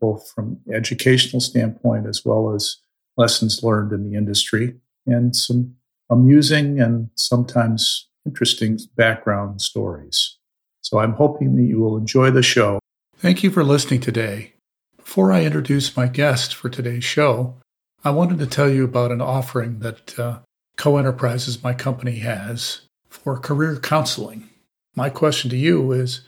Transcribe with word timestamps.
both 0.00 0.30
from 0.30 0.58
educational 0.72 1.40
standpoint 1.40 2.06
as 2.06 2.24
well 2.24 2.54
as 2.54 2.78
lessons 3.16 3.62
learned 3.62 3.92
in 3.92 4.08
the 4.08 4.16
industry, 4.16 4.76
and 5.06 5.34
some 5.34 5.74
amusing 6.10 6.80
and 6.80 7.10
sometimes 7.14 8.08
interesting 8.24 8.78
background 8.96 9.60
stories. 9.60 10.36
So 10.82 10.98
I'm 10.98 11.14
hoping 11.14 11.56
that 11.56 11.62
you 11.62 11.80
will 11.80 11.96
enjoy 11.96 12.30
the 12.30 12.42
show. 12.42 12.78
Thank 13.16 13.42
you 13.42 13.50
for 13.50 13.64
listening 13.64 14.00
today. 14.00 14.52
Before 14.96 15.32
I 15.32 15.44
introduce 15.44 15.96
my 15.96 16.06
guest 16.06 16.54
for 16.54 16.68
today's 16.68 17.04
show, 17.04 17.56
I 18.04 18.10
wanted 18.10 18.38
to 18.38 18.46
tell 18.46 18.68
you 18.68 18.84
about 18.84 19.10
an 19.10 19.20
offering 19.20 19.78
that 19.80 20.18
uh, 20.18 20.38
Coe 20.76 20.98
Enterprises, 20.98 21.62
my 21.62 21.72
company, 21.72 22.18
has 22.18 22.82
for 23.08 23.38
career 23.38 23.76
counseling. 23.76 24.48
My 24.94 25.08
question 25.08 25.50
to 25.50 25.56
you 25.56 25.92
is 25.92 26.20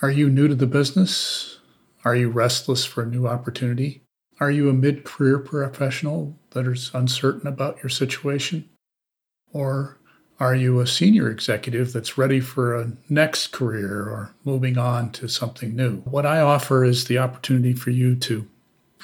Are 0.00 0.10
you 0.10 0.30
new 0.30 0.48
to 0.48 0.54
the 0.54 0.66
business? 0.66 1.57
Are 2.04 2.14
you 2.14 2.28
restless 2.28 2.84
for 2.84 3.02
a 3.02 3.06
new 3.06 3.26
opportunity? 3.26 4.02
Are 4.40 4.50
you 4.50 4.68
a 4.68 4.74
mid 4.74 5.04
career 5.04 5.38
professional 5.38 6.38
that 6.50 6.66
is 6.66 6.90
uncertain 6.94 7.46
about 7.46 7.82
your 7.82 7.90
situation? 7.90 8.68
Or 9.52 9.98
are 10.40 10.54
you 10.54 10.78
a 10.78 10.86
senior 10.86 11.28
executive 11.28 11.92
that's 11.92 12.16
ready 12.16 12.38
for 12.38 12.76
a 12.76 12.92
next 13.08 13.48
career 13.48 14.02
or 14.02 14.34
moving 14.44 14.78
on 14.78 15.10
to 15.12 15.28
something 15.28 15.74
new? 15.74 15.96
What 16.02 16.26
I 16.26 16.40
offer 16.40 16.84
is 16.84 17.04
the 17.04 17.18
opportunity 17.18 17.72
for 17.72 17.90
you 17.90 18.14
to 18.16 18.46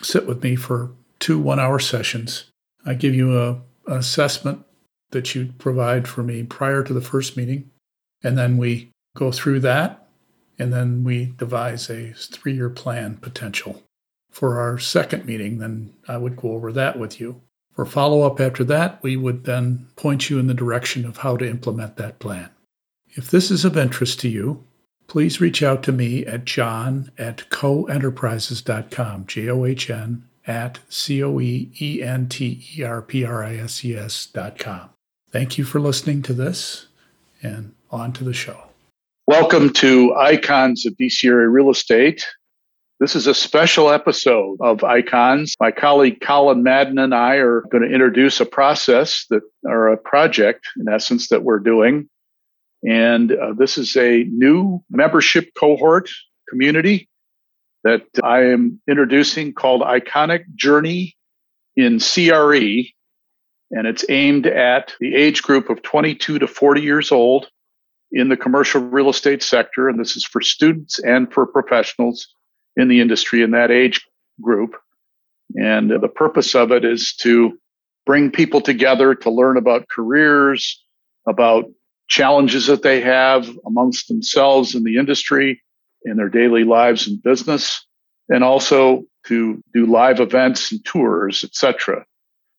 sit 0.00 0.26
with 0.26 0.42
me 0.42 0.54
for 0.54 0.92
two 1.18 1.40
one 1.40 1.58
hour 1.58 1.80
sessions. 1.80 2.44
I 2.86 2.94
give 2.94 3.14
you 3.14 3.36
a, 3.36 3.52
an 3.86 3.98
assessment 3.98 4.64
that 5.10 5.34
you 5.34 5.52
provide 5.58 6.06
for 6.06 6.22
me 6.22 6.44
prior 6.44 6.84
to 6.84 6.92
the 6.92 7.00
first 7.00 7.36
meeting, 7.36 7.70
and 8.22 8.38
then 8.38 8.56
we 8.56 8.90
go 9.16 9.32
through 9.32 9.60
that, 9.60 10.03
and 10.58 10.72
then 10.72 11.04
we 11.04 11.34
devise 11.36 11.90
a 11.90 12.12
three 12.12 12.54
year 12.54 12.70
plan 12.70 13.16
potential. 13.16 13.82
For 14.30 14.58
our 14.58 14.78
second 14.78 15.26
meeting, 15.26 15.58
then 15.58 15.94
I 16.08 16.16
would 16.16 16.36
go 16.36 16.52
over 16.52 16.72
that 16.72 16.98
with 16.98 17.20
you. 17.20 17.40
For 17.74 17.84
follow 17.84 18.22
up 18.22 18.40
after 18.40 18.64
that, 18.64 19.02
we 19.02 19.16
would 19.16 19.44
then 19.44 19.88
point 19.96 20.30
you 20.30 20.38
in 20.38 20.46
the 20.46 20.54
direction 20.54 21.04
of 21.04 21.18
how 21.18 21.36
to 21.36 21.48
implement 21.48 21.96
that 21.96 22.18
plan. 22.18 22.50
If 23.10 23.30
this 23.30 23.50
is 23.50 23.64
of 23.64 23.76
interest 23.76 24.20
to 24.20 24.28
you, 24.28 24.64
please 25.06 25.40
reach 25.40 25.62
out 25.62 25.82
to 25.84 25.92
me 25.92 26.24
at 26.26 26.44
john 26.44 27.10
at 27.18 27.48
coenterprises.com, 27.50 29.26
J 29.26 29.48
O 29.48 29.64
H 29.64 29.90
N 29.90 30.24
at 30.46 30.80
C 30.88 31.22
O 31.22 31.40
E 31.40 31.70
E 31.80 32.02
N 32.02 32.28
T 32.28 32.64
E 32.76 32.82
R 32.82 33.02
P 33.02 33.24
R 33.24 33.44
I 33.44 33.56
S 33.56 33.84
E 33.84 33.96
S.com. 33.96 34.90
Thank 35.30 35.58
you 35.58 35.64
for 35.64 35.80
listening 35.80 36.22
to 36.22 36.32
this, 36.32 36.86
and 37.42 37.74
on 37.90 38.12
to 38.14 38.24
the 38.24 38.34
show. 38.34 38.64
Welcome 39.26 39.72
to 39.74 40.14
Icons 40.14 40.84
of 40.84 40.92
DC 40.98 41.32
Real 41.50 41.70
Estate. 41.70 42.26
This 43.00 43.16
is 43.16 43.26
a 43.26 43.32
special 43.32 43.88
episode 43.88 44.58
of 44.60 44.84
Icons. 44.84 45.54
My 45.58 45.70
colleague 45.70 46.20
Colin 46.20 46.62
Madden 46.62 46.98
and 46.98 47.14
I 47.14 47.36
are 47.36 47.62
going 47.72 47.88
to 47.88 47.90
introduce 47.90 48.38
a 48.40 48.44
process 48.44 49.24
that, 49.30 49.40
or 49.62 49.88
a 49.88 49.96
project, 49.96 50.68
in 50.78 50.92
essence, 50.92 51.28
that 51.28 51.42
we're 51.42 51.60
doing. 51.60 52.06
And 52.86 53.32
uh, 53.32 53.54
this 53.56 53.78
is 53.78 53.96
a 53.96 54.24
new 54.24 54.84
membership 54.90 55.52
cohort 55.58 56.10
community 56.50 57.08
that 57.82 58.02
I 58.22 58.40
am 58.42 58.82
introducing 58.86 59.54
called 59.54 59.80
Iconic 59.80 60.54
Journey 60.54 61.16
in 61.76 61.98
CRE. 61.98 62.90
And 63.70 63.86
it's 63.86 64.04
aimed 64.10 64.46
at 64.46 64.92
the 65.00 65.14
age 65.14 65.42
group 65.42 65.70
of 65.70 65.80
22 65.80 66.40
to 66.40 66.46
40 66.46 66.82
years 66.82 67.10
old 67.10 67.48
in 68.14 68.28
the 68.28 68.36
commercial 68.36 68.80
real 68.80 69.10
estate 69.10 69.42
sector. 69.42 69.88
And 69.88 69.98
this 69.98 70.16
is 70.16 70.24
for 70.24 70.40
students 70.40 70.98
and 71.00 71.30
for 71.32 71.46
professionals 71.46 72.28
in 72.76 72.88
the 72.88 73.00
industry 73.00 73.42
in 73.42 73.50
that 73.50 73.70
age 73.70 74.06
group. 74.40 74.76
And 75.56 75.90
the 75.90 76.08
purpose 76.08 76.54
of 76.54 76.72
it 76.72 76.84
is 76.84 77.14
to 77.16 77.58
bring 78.06 78.30
people 78.30 78.60
together 78.60 79.14
to 79.14 79.30
learn 79.30 79.56
about 79.56 79.88
careers, 79.88 80.82
about 81.26 81.64
challenges 82.08 82.66
that 82.66 82.82
they 82.82 83.00
have 83.00 83.48
amongst 83.66 84.08
themselves 84.08 84.74
in 84.74 84.84
the 84.84 84.96
industry, 84.96 85.62
in 86.04 86.16
their 86.16 86.28
daily 86.28 86.64
lives 86.64 87.06
and 87.08 87.22
business, 87.22 87.84
and 88.28 88.44
also 88.44 89.04
to 89.26 89.62
do 89.72 89.86
live 89.86 90.20
events 90.20 90.70
and 90.70 90.84
tours, 90.84 91.42
etc. 91.44 92.04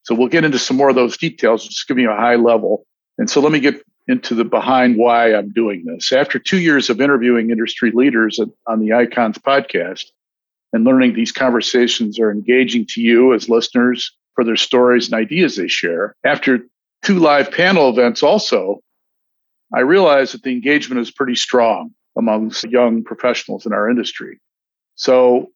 So 0.03 0.15
we'll 0.15 0.29
get 0.29 0.43
into 0.43 0.59
some 0.59 0.77
more 0.77 0.89
of 0.89 0.95
those 0.95 1.17
details, 1.17 1.65
just 1.65 1.87
give 1.87 1.97
you 1.97 2.11
a 2.11 2.15
high 2.15 2.35
level. 2.35 2.85
And 3.17 3.29
so 3.29 3.39
let 3.39 3.51
me 3.51 3.59
get 3.59 3.81
into 4.07 4.35
the 4.35 4.45
behind 4.45 4.97
why 4.97 5.33
I'm 5.33 5.51
doing 5.51 5.85
this. 5.85 6.11
After 6.11 6.37
two 6.37 6.59
years 6.59 6.89
of 6.89 7.01
interviewing 7.01 7.49
industry 7.49 7.91
leaders 7.91 8.39
on 8.67 8.79
the 8.79 8.93
Icons 8.93 9.37
podcast 9.37 10.05
and 10.73 10.83
learning 10.83 11.13
these 11.13 11.31
conversations 11.31 12.19
are 12.19 12.31
engaging 12.31 12.85
to 12.89 13.01
you 13.01 13.33
as 13.33 13.49
listeners 13.49 14.15
for 14.35 14.43
their 14.43 14.57
stories 14.57 15.05
and 15.05 15.15
ideas 15.15 15.55
they 15.55 15.67
share, 15.67 16.15
after 16.23 16.59
two 17.03 17.19
live 17.19 17.51
panel 17.51 17.89
events 17.89 18.21
also, 18.21 18.79
I 19.73 19.79
realized 19.79 20.33
that 20.33 20.43
the 20.43 20.51
engagement 20.51 21.01
is 21.01 21.11
pretty 21.11 21.35
strong 21.35 21.91
amongst 22.17 22.63
young 22.65 23.03
professionals 23.03 23.65
in 23.65 23.73
our 23.73 23.89
industry. 23.89 24.39
So 24.95 25.51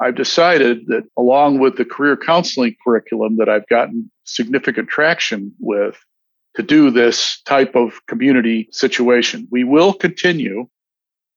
I've 0.00 0.14
decided 0.14 0.86
that 0.86 1.04
along 1.16 1.58
with 1.58 1.76
the 1.76 1.84
career 1.84 2.16
counseling 2.16 2.76
curriculum 2.84 3.36
that 3.38 3.48
I've 3.48 3.66
gotten 3.68 4.10
significant 4.24 4.88
traction 4.88 5.52
with, 5.58 5.96
to 6.56 6.62
do 6.62 6.90
this 6.90 7.40
type 7.42 7.74
of 7.74 8.00
community 8.06 8.68
situation. 8.70 9.48
We 9.50 9.64
will 9.64 9.92
continue 9.92 10.68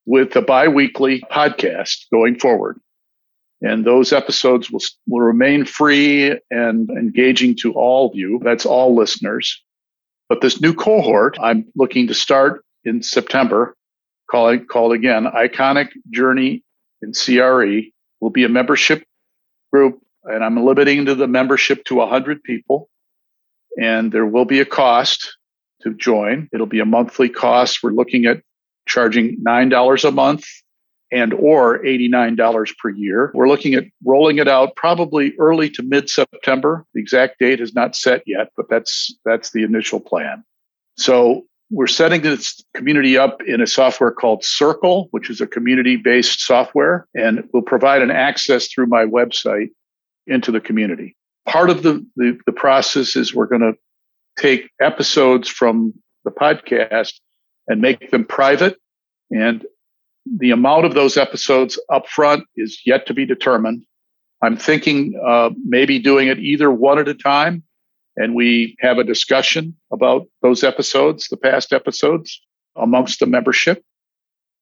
with 0.06 0.36
a 0.36 0.42
biweekly 0.42 1.22
podcast 1.32 2.06
going 2.12 2.40
forward. 2.40 2.80
And 3.62 3.86
those 3.86 4.14
episodes 4.14 4.70
will, 4.70 4.82
will 5.08 5.22
remain 5.22 5.66
free 5.66 6.40
and 6.52 6.90
engaging 6.92 7.56
to 7.62 7.74
all 7.74 8.10
of 8.10 8.16
you. 8.16 8.40
That's 8.44 8.66
all 8.66 8.96
listeners. 8.96 9.62
But 10.30 10.42
this 10.42 10.62
new 10.62 10.74
cohort, 10.74 11.38
I'm 11.42 11.66
looking 11.76 12.08
to 12.08 12.14
start 12.14 12.64
in 12.84 13.02
September, 13.02 13.76
calling 14.30 14.66
called 14.66 14.94
again 14.94 15.26
Iconic 15.26 15.90
Journey 16.12 16.64
in 17.02 17.14
CRE, 17.14 17.90
will 18.20 18.30
be 18.30 18.44
a 18.44 18.50
membership 18.50 19.04
group, 19.72 20.00
and 20.24 20.44
I'm 20.44 20.64
limiting 20.64 21.06
to 21.06 21.16
the 21.16 21.28
membership 21.28 21.84
to 21.86 21.96
100 21.96 22.44
people 22.44 22.90
and 23.78 24.12
there 24.12 24.26
will 24.26 24.46
be 24.46 24.60
a 24.60 24.66
cost 24.66 25.38
to 25.82 25.94
join. 25.94 26.50
It'll 26.52 26.66
be 26.66 26.80
a 26.80 26.86
monthly 26.86 27.30
cost. 27.30 27.84
We're 27.84 27.92
looking 27.92 28.26
at 28.26 28.42
charging 28.88 29.38
$9 29.44 30.08
a 30.08 30.12
month 30.12 30.46
and 31.12 31.34
or 31.34 31.80
$89 31.80 32.78
per 32.78 32.90
year. 32.90 33.32
We're 33.34 33.48
looking 33.48 33.76
at 33.76 33.86
rolling 34.04 34.40
it 34.40 34.48
out 34.48 34.76
probably 34.76 35.34
early 35.40 35.70
to 35.72 35.84
mid 35.84 36.10
September. 36.10 36.86
The 36.94 37.02
exact 37.02 37.40
date 37.40 37.62
is 37.62 37.74
not 37.74 37.96
set 37.96 38.24
yet, 38.26 38.52
but 38.58 38.70
that's 38.70 39.16
that's 39.24 39.52
the 39.52 39.64
initial 39.64 40.00
plan. 40.00 40.44
So 40.98 41.46
we're 41.70 41.88
setting 41.88 42.22
this 42.22 42.64
community 42.74 43.18
up 43.18 43.42
in 43.46 43.62
a 43.62 43.68
software 43.68 44.12
called 44.12 44.44
Circle, 44.44 45.08
which 45.12 45.30
is 45.30 45.42
a 45.42 45.48
community-based 45.48 46.40
software, 46.40 47.08
and 47.14 47.44
we'll 47.54 47.62
provide 47.62 48.02
an 48.02 48.12
access 48.12 48.68
through 48.68 48.88
my 48.88 49.06
website 49.06 49.70
into 50.28 50.52
the 50.52 50.62
community 50.62 51.16
part 51.48 51.70
of 51.70 51.84
the, 51.84 52.06
the, 52.16 52.38
the 52.46 52.52
process 52.52 53.16
is 53.16 53.34
we're 53.34 53.48
going 53.48 53.62
to 53.62 53.74
take 54.38 54.70
episodes 54.82 55.50
from 55.50 55.94
the 56.24 56.32
podcast 56.32 57.14
and 57.68 57.82
make 57.82 58.12
them 58.12 58.26
private. 58.26 58.78
And 59.32 59.66
the 60.40 60.52
amount 60.52 60.86
of 60.86 60.94
those 60.94 61.18
episodes 61.18 61.80
up 61.92 62.08
front 62.08 62.44
is 62.56 62.82
yet 62.86 63.08
to 63.08 63.14
be 63.14 63.26
determined. 63.26 63.84
I'm 64.42 64.58
thinking 64.58 65.20
uh, 65.26 65.50
maybe 65.66 66.00
doing 66.00 66.28
it 66.28 66.38
either 66.40 66.70
one 66.70 67.00
at 67.00 67.08
a 67.08 67.14
time 67.14 67.64
and 68.18 68.36
we 68.36 68.76
have 68.80 68.98
a 68.98 69.04
discussion 69.04 69.76
about 69.92 70.28
those 70.42 70.64
episodes, 70.64 71.28
the 71.30 71.38
past 71.38 71.72
episodes 71.72 72.42
amongst 72.76 73.20
the 73.20 73.26
membership, 73.26 73.84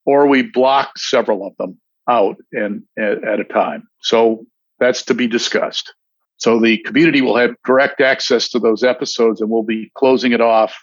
or 0.05 0.27
we 0.27 0.41
block 0.43 0.97
several 0.97 1.45
of 1.45 1.55
them 1.57 1.79
out 2.07 2.37
and 2.51 2.83
at, 2.97 3.23
at 3.23 3.39
a 3.39 3.43
time. 3.43 3.87
So 4.01 4.45
that's 4.79 5.03
to 5.03 5.13
be 5.13 5.27
discussed. 5.27 5.93
So 6.37 6.59
the 6.59 6.77
community 6.79 7.21
will 7.21 7.37
have 7.37 7.55
direct 7.65 8.01
access 8.01 8.49
to 8.49 8.59
those 8.59 8.83
episodes 8.83 9.41
and 9.41 9.49
we'll 9.49 9.63
be 9.63 9.91
closing 9.95 10.31
it 10.31 10.41
off 10.41 10.75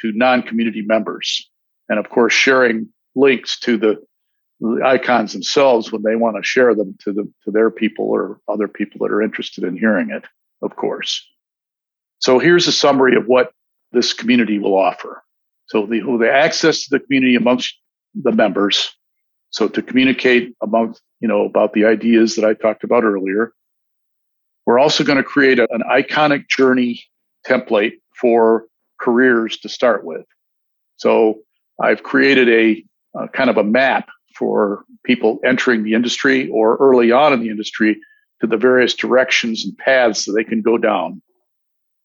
to 0.00 0.12
non 0.12 0.42
community 0.42 0.82
members. 0.82 1.48
And 1.88 1.98
of 1.98 2.10
course, 2.10 2.32
sharing 2.32 2.88
links 3.14 3.58
to 3.60 3.76
the 3.76 4.02
the 4.60 4.82
icons 4.84 5.32
themselves 5.32 5.90
when 5.90 6.02
they 6.02 6.16
want 6.16 6.36
to 6.36 6.42
share 6.42 6.74
them 6.74 6.94
to 7.00 7.12
the 7.12 7.24
to 7.44 7.50
their 7.50 7.70
people 7.70 8.06
or 8.06 8.40
other 8.46 8.68
people 8.68 8.98
that 9.00 9.12
are 9.12 9.22
interested 9.22 9.64
in 9.64 9.76
hearing 9.76 10.10
it, 10.10 10.24
of 10.62 10.76
course. 10.76 11.26
So 12.18 12.38
here's 12.38 12.68
a 12.68 12.72
summary 12.72 13.16
of 13.16 13.26
what 13.26 13.52
this 13.92 14.12
community 14.12 14.58
will 14.58 14.76
offer. 14.76 15.22
So 15.66 15.86
the, 15.86 16.00
the 16.18 16.30
access 16.30 16.84
to 16.84 16.90
the 16.90 17.00
community 17.00 17.36
amongst 17.36 17.74
the 18.14 18.32
members. 18.32 18.94
So 19.50 19.68
to 19.68 19.82
communicate 19.82 20.54
amongst, 20.62 21.00
you 21.20 21.28
know, 21.28 21.44
about 21.44 21.72
the 21.72 21.86
ideas 21.86 22.36
that 22.36 22.44
I 22.44 22.54
talked 22.54 22.84
about 22.84 23.04
earlier. 23.04 23.52
We're 24.70 24.78
also 24.78 25.02
going 25.02 25.16
to 25.16 25.24
create 25.24 25.58
a, 25.58 25.66
an 25.72 25.82
iconic 25.90 26.48
journey 26.48 27.02
template 27.44 27.94
for 28.20 28.66
careers 29.00 29.58
to 29.58 29.68
start 29.68 30.04
with. 30.04 30.24
So 30.94 31.40
I've 31.82 32.04
created 32.04 32.48
a, 32.48 32.84
a 33.20 33.26
kind 33.30 33.50
of 33.50 33.56
a 33.56 33.64
map 33.64 34.08
for 34.38 34.84
people 35.04 35.40
entering 35.44 35.82
the 35.82 35.94
industry 35.94 36.48
or 36.50 36.76
early 36.76 37.10
on 37.10 37.32
in 37.32 37.40
the 37.40 37.48
industry 37.48 37.98
to 38.42 38.46
the 38.46 38.56
various 38.56 38.94
directions 38.94 39.64
and 39.64 39.76
paths 39.76 40.26
that 40.26 40.34
they 40.34 40.44
can 40.44 40.62
go 40.62 40.78
down. 40.78 41.20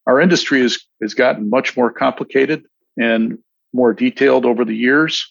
Our 0.07 0.19
industry 0.19 0.63
has, 0.63 0.79
has 1.03 1.13
gotten 1.13 1.51
much 1.51 1.77
more 1.77 1.91
complicated 1.91 2.65
and 2.97 3.37
more 3.73 3.93
detailed 3.93 4.43
over 4.43 4.65
the 4.65 4.75
years. 4.75 5.23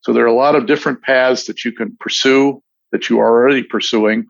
So 0.00 0.12
there 0.12 0.24
are 0.24 0.26
a 0.26 0.34
lot 0.34 0.54
of 0.54 0.66
different 0.66 1.00
paths 1.00 1.46
that 1.46 1.64
you 1.64 1.72
can 1.72 1.96
pursue 1.98 2.62
that 2.92 3.08
you 3.08 3.20
are 3.20 3.30
already 3.30 3.62
pursuing. 3.62 4.26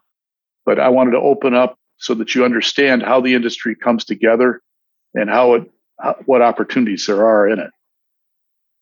But 0.65 0.79
I 0.79 0.89
wanted 0.89 1.11
to 1.11 1.19
open 1.19 1.53
up 1.53 1.77
so 2.05 2.13
that 2.13 2.35
you 2.35 2.45
understand 2.45 3.03
how 3.03 3.23
the 3.23 3.35
industry 3.35 3.75
comes 3.75 4.05
together 4.05 4.61
and 5.15 5.31
how 5.31 5.55
it, 5.55 5.71
what 6.27 6.43
opportunities 6.43 7.07
there 7.07 7.25
are 7.25 7.49
in 7.49 7.59
it. 7.59 7.71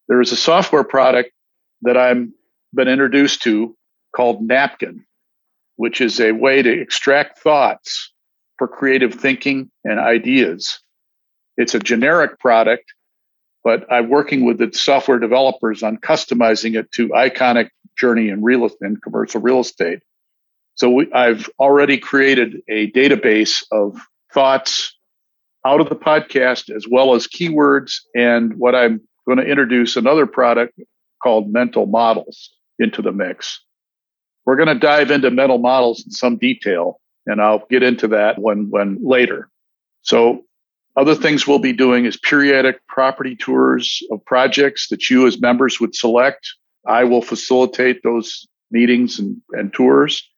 There 0.09 0.21
is 0.21 0.33
a 0.33 0.37
software 0.37 0.83
product 0.83 1.31
that 1.83 1.97
I'm 1.97 2.35
been 2.75 2.89
introduced 2.89 3.43
to 3.43 3.77
called 4.17 4.43
Napkin, 4.43 5.05
which 5.77 6.01
is 6.01 6.21
a 6.21 6.33
way 6.33 6.63
to 6.63 6.81
extract 6.81 7.39
thoughts 7.39 8.13
for 8.59 8.67
creative 8.67 9.15
thinking 9.15 9.71
and 9.85 10.01
ideas. 10.01 10.81
It's 11.57 11.77
a 11.77 11.79
generic 11.79 12.41
product, 12.41 12.93
but 13.63 13.87
I'm 13.93 14.09
working 14.09 14.45
with 14.45 14.59
the 14.59 14.73
software 14.73 15.21
developers 15.21 15.85
on 15.85 15.99
customizing 15.99 16.77
it 16.77 16.91
to 16.93 17.11
iconic 17.11 17.69
journey 17.97 18.31
in 18.31 18.43
real 18.43 18.69
in 18.81 18.97
commercial 18.97 19.41
real 19.41 19.61
estate. 19.61 20.01
So 20.75 20.91
we, 20.91 21.13
I've 21.13 21.49
already 21.59 21.99
created 21.99 22.63
a 22.69 22.91
database 22.93 23.63
of 23.71 24.01
thoughts 24.33 24.97
out 25.65 25.81
of 25.81 25.89
the 25.89 25.97
podcast 25.97 26.75
as 26.75 26.87
well 26.91 27.15
as 27.15 27.27
keywords 27.27 28.01
and 28.15 28.55
what 28.57 28.75
I'm 28.75 29.01
going 29.27 29.39
to 29.39 29.45
introduce 29.45 29.97
another 29.97 30.27
product 30.27 30.79
called 31.23 31.53
mental 31.53 31.87
models 31.87 32.51
into 32.79 33.03
the 33.03 33.13
mix. 33.13 33.61
We're 34.45 34.57
going 34.57 34.69
to 34.69 34.79
dive 34.79 35.11
into 35.11 35.31
mental 35.31 35.59
models 35.59 36.05
in 36.05 36.11
some 36.11 36.37
detail 36.37 37.01
and 37.27 37.41
I'll 37.41 37.65
get 37.71 37.83
into 37.83 38.09
that 38.09 38.39
when 38.41 38.71
when 38.71 38.99
later. 39.01 39.49
So 40.03 40.45
other 40.97 41.15
things 41.15 41.47
we'll 41.47 41.59
be 41.59 41.73
doing 41.73 42.05
is 42.05 42.17
periodic 42.17 42.87
property 42.87 43.37
tours 43.37 44.03
of 44.11 44.25
projects 44.25 44.89
that 44.89 45.09
you 45.09 45.27
as 45.27 45.41
members 45.41 45.81
would 45.81 45.95
select. 45.95 46.47
I 46.87 47.05
will 47.05 47.23
facilitate 47.23 48.03
those 48.03 48.47
meetings 48.71 49.19
and, 49.19 49.41
and 49.53 49.73
tours. 49.73 50.29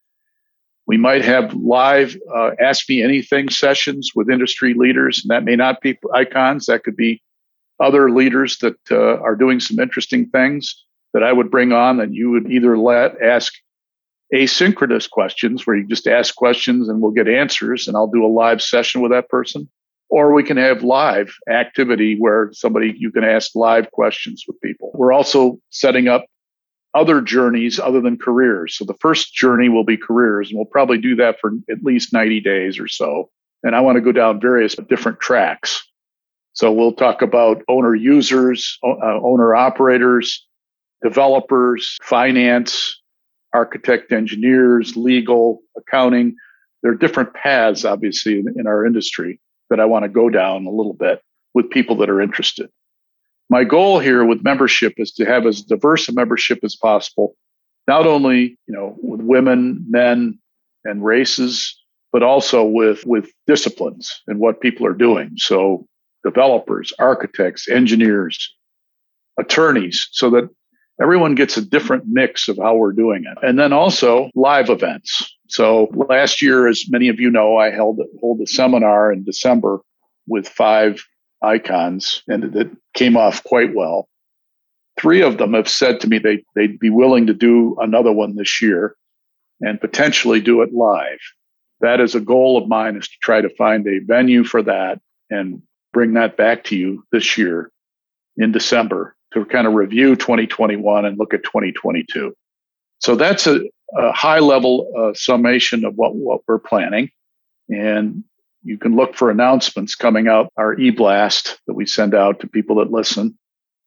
We 0.87 0.97
might 0.97 1.25
have 1.25 1.55
live 1.55 2.17
uh, 2.35 2.51
Ask 2.61 2.89
Me 2.89 3.03
Anything 3.03 3.49
sessions 3.49 4.11
with 4.15 4.31
industry 4.31 4.75
leaders, 4.75 5.23
and 5.23 5.31
that 5.31 5.45
may 5.45 5.57
not 5.57 5.81
be 5.81 5.99
icons. 6.13 6.67
That 6.67 6.85
could 6.85 6.97
be 6.97 7.23
other 7.81 8.11
leaders 8.11 8.59
that 8.59 8.77
uh, 8.91 9.21
are 9.21 9.37
doing 9.37 9.61
some 9.61 9.79
interesting 9.79 10.29
things 10.29 10.85
that 11.13 11.23
I 11.23 11.33
would 11.33 11.51
bring 11.51 11.73
on 11.73 11.97
that 11.99 12.13
you 12.13 12.31
would 12.31 12.51
either 12.51 12.77
let 12.77 13.21
ask 13.23 13.55
asynchronous 14.35 15.09
questions 15.09 15.67
where 15.67 15.77
you 15.77 15.87
just 15.87 16.07
ask 16.07 16.35
questions 16.35 16.89
and 16.89 17.01
we'll 17.01 17.13
get 17.13 17.29
answers 17.29 17.87
and 17.87 17.97
I'll 17.97 18.09
do 18.09 18.25
a 18.25 18.29
live 18.29 18.61
session 18.61 19.01
with 19.01 19.13
that 19.13 19.29
person 19.29 19.69
or 20.09 20.33
we 20.33 20.43
can 20.43 20.57
have 20.57 20.83
live 20.83 21.35
activity 21.49 22.17
where 22.19 22.51
somebody 22.53 22.95
you 22.97 23.11
can 23.11 23.25
ask 23.25 23.55
live 23.55 23.91
questions 23.91 24.45
with 24.47 24.61
people. 24.61 24.91
We're 24.95 25.13
also 25.13 25.59
setting 25.71 26.09
up 26.09 26.27
other 26.95 27.21
journeys 27.21 27.81
other 27.81 28.01
than 28.01 28.17
careers. 28.17 28.77
So 28.77 28.85
the 28.85 28.97
first 29.01 29.35
journey 29.35 29.69
will 29.69 29.85
be 29.85 29.97
careers, 29.97 30.49
and 30.49 30.59
we'll 30.59 30.67
probably 30.67 30.99
do 30.99 31.17
that 31.17 31.41
for 31.41 31.53
at 31.71 31.83
least 31.83 32.13
90 32.13 32.41
days 32.41 32.79
or 32.79 32.89
so. 32.89 33.31
And 33.63 33.75
I 33.75 33.81
want 33.81 33.97
to 33.97 34.01
go 34.01 34.13
down 34.13 34.41
various 34.41 34.77
different 34.89 35.21
tracks. 35.21 35.83
So 36.53 36.71
we'll 36.71 36.93
talk 36.93 37.21
about 37.21 37.63
owner 37.69 37.95
users, 37.95 38.79
uh, 38.85 39.19
owner 39.23 39.55
operators, 39.55 40.47
developers, 41.03 41.99
finance, 42.03 43.01
architect, 43.53 44.13
engineers, 44.13 44.97
legal, 44.97 45.63
accounting. 45.77 46.37
There 46.83 46.93
are 46.93 46.97
different 46.97 47.35
paths, 47.35 47.85
obviously, 47.85 48.39
in, 48.39 48.55
in 48.57 48.67
our 48.67 48.87
industry 48.87 49.41
that 49.71 49.81
I 49.81 49.85
want 49.85 50.05
to 50.05 50.09
go 50.09 50.29
down 50.29 50.67
a 50.67 50.71
little 50.71 50.95
bit 50.95 51.21
with 51.55 51.71
people 51.71 51.97
that 51.97 52.11
are 52.11 52.21
interested. 52.21 52.71
My 53.51 53.65
goal 53.65 53.99
here 53.99 54.25
with 54.25 54.43
membership 54.43 54.95
is 54.97 55.13
to 55.13 55.25
have 55.25 55.47
as 55.47 55.63
diverse 55.63 56.09
a 56.09 56.13
membership 56.13 56.61
as 56.63 56.77
possible, 56.77 57.37
not 57.87 58.07
only 58.07 58.59
you 58.67 58.75
know 58.75 58.97
with 58.99 59.21
women, 59.21 59.85
men, 59.89 60.39
and 60.85 61.05
races, 61.05 61.79
but 62.13 62.23
also 62.23 62.65
with 62.65 63.05
with 63.07 63.31
disciplines 63.47 64.23
and 64.27 64.39
what 64.39 64.61
people 64.61 64.87
are 64.87 64.95
doing. 64.95 65.33
So 65.37 65.87
developers, 66.25 66.93
architects, 66.99 67.69
engineers, 67.69 68.55
attorneys, 69.39 70.09
so 70.13 70.31
that 70.31 70.49
everyone 71.01 71.35
gets 71.35 71.57
a 71.57 71.65
different 71.65 72.05
mix 72.07 72.49
of 72.49 72.57
how 72.57 72.77
we're 72.77 72.93
doing 72.93 73.25
it. 73.25 73.39
And 73.47 73.59
then 73.59 73.73
also 73.73 74.31
live 74.35 74.71
events. 74.71 75.37
So 75.49 75.89
last 76.09 76.41
year, 76.41 76.67
as 76.67 76.85
many 76.89 77.09
of 77.09 77.21
you 77.21 77.31
know, 77.31 77.57
I 77.57 77.71
held 77.71 78.01
hold 78.21 78.41
a 78.41 78.47
seminar 78.47 79.13
in 79.13 79.25
December 79.25 79.81
with 80.27 80.49
five 80.49 81.05
icons, 81.45 82.23
and 82.29 82.57
it 82.57 82.71
came 82.95 83.17
off 83.17 83.45
quite 83.45 83.75
well. 83.75 84.09
Three 84.99 85.23
of 85.23 85.39
them 85.39 85.55
have 85.55 85.69
said 85.69 86.01
to 86.01 86.09
me 86.09 86.19
they 86.19 86.45
they'd 86.55 86.79
be 86.79 86.91
willing 86.91 87.27
to 87.27 87.35
do 87.35 87.77
another 87.81 88.13
one 88.13 88.37
this 88.37 88.63
year, 88.63 88.97
and 89.61 89.81
potentially 89.81 90.41
do 90.41 90.63
it 90.63 90.73
live. 90.73 91.21
That 91.81 92.01
is 92.01 92.15
a 92.15 92.21
goal 92.21 92.57
of 92.57 92.69
mine 92.69 92.97
is 92.97 93.09
to 93.09 93.17
try 93.21 93.41
to 93.41 93.55
find 93.57 93.87
a 93.87 93.99
venue 93.99 94.45
for 94.45 94.63
that 94.63 95.01
and 95.31 95.63
bring 95.93 96.15
that 96.15 96.37
back 96.37 96.65
to 96.65 96.77
you 96.77 97.05
this 97.13 97.37
year 97.37 97.71
in 98.37 98.53
December 98.53 99.15
to 99.33 99.45
kind 99.45 99.67
of 99.67 99.75
review 99.75 100.17
2021 100.17 101.05
and 101.05 101.19
look 101.19 101.35
at 101.35 101.43
2022. 101.43 102.35
So 103.01 103.17
that's 103.17 103.47
a, 103.47 103.61
a 103.97 104.13
high 104.13 104.39
level 104.39 104.91
uh, 104.97 105.15
summation 105.15 105.85
of 105.85 105.95
what, 105.97 106.15
what 106.15 106.41
we're 106.47 106.59
planning. 106.59 107.11
And 107.69 108.25
you 108.65 108.79
can 108.79 108.97
look 108.97 109.15
for 109.15 109.31
announcements 109.31 109.95
coming 109.95 110.27
out, 110.27 110.53
our 110.57 110.79
e 110.79 110.91
blast 110.91 111.61
that 111.67 111.75
we 111.75 111.87
send 111.87 112.15
out 112.15 112.41
to 112.41 112.49
people 112.49 112.77
that 112.77 112.91
listen. 112.91 113.39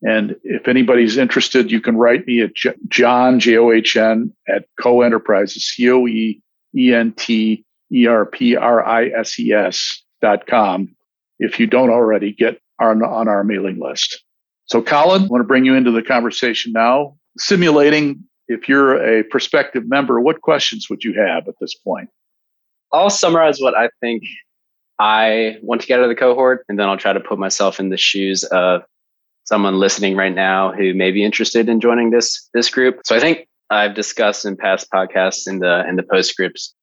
And 0.03 0.36
if 0.43 0.67
anybody's 0.67 1.17
interested, 1.17 1.72
you 1.72 1.81
can 1.81 1.98
write 1.98 2.27
me 2.27 2.41
at 2.41 2.51
John, 2.88 3.39
J 3.39 3.57
O 3.57 3.72
H 3.72 3.98
N, 3.98 4.31
at 4.48 4.65
Coe 4.79 5.01
Enterprises, 5.01 5.65
C 5.65 5.89
O 5.89 6.07
E 6.07 6.41
E 6.75 6.93
N 6.93 7.12
T 7.13 7.65
E 7.91 8.07
R 8.07 8.25
P 8.25 8.55
R 8.55 8.86
I 8.86 9.07
S 9.07 9.39
E 9.39 9.51
S 9.51 10.03
dot 10.22 10.46
com 10.46 10.96
if 11.39 11.60
you 11.60 11.67
don't 11.67 11.89
already 11.89 12.31
get 12.31 12.62
on, 12.79 13.03
on 13.03 13.27
our 13.27 13.43
mailing 13.43 13.79
list. 13.79 14.24
So, 14.65 14.81
Colin, 14.81 15.24
I 15.24 15.27
want 15.27 15.41
to 15.41 15.48
bring 15.48 15.65
you 15.65 15.75
into 15.75 15.91
the 15.91 16.03
conversation 16.03 16.74
now. 16.74 17.17
Simulating, 17.38 18.24
if 18.48 18.67
you're 18.67 19.19
a 19.19 19.24
prospective 19.24 19.88
member, 19.88 20.19
what 20.19 20.41
questions 20.41 20.89
would 20.89 21.03
you 21.03 21.13
have 21.13 21.48
at 21.48 21.55
this 21.60 21.74
point? 21.75 22.10
I'll 22.93 23.10
summarize 23.10 23.60
what 23.60 23.75
I 23.75 23.89
think 24.01 24.24
I 25.00 25.58
want 25.62 25.82
to 25.82 25.88
get 25.88 26.00
out 26.00 26.04
of 26.04 26.10
the 26.10 26.16
cohort, 26.16 26.66
and 26.68 26.80
then 26.80 26.88
I'll 26.88 26.98
try 26.98 27.13
to 27.13 27.20
put 27.20 27.38
myself 27.38 27.80
in 27.80 27.89
the 27.89 27.98
shoes 27.98 28.44
of 28.46 28.84
someone 29.46 29.80
listening 29.80 30.16
right 30.16 30.34
now 30.34 30.74
who 30.74 30.94
may 30.94 31.12
be 31.12 31.24
interested 31.24 31.70
in 31.70 31.80
joining 31.80 32.10
this 32.10 32.50
this 32.54 32.70
group. 32.70 33.01
So 33.06 33.16
I 33.16 33.20
think 33.20 33.48
I've 33.70 33.96
discussed 33.96 34.46
in 34.46 34.58
past 34.58 34.89
podcasts 34.92 35.48
in 35.48 35.60
the 35.60 35.88
in 35.88 35.96
the 35.96 36.04
postscripts 36.04 36.74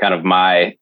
kind 0.00 0.14
of 0.14 0.24
my 0.24 0.76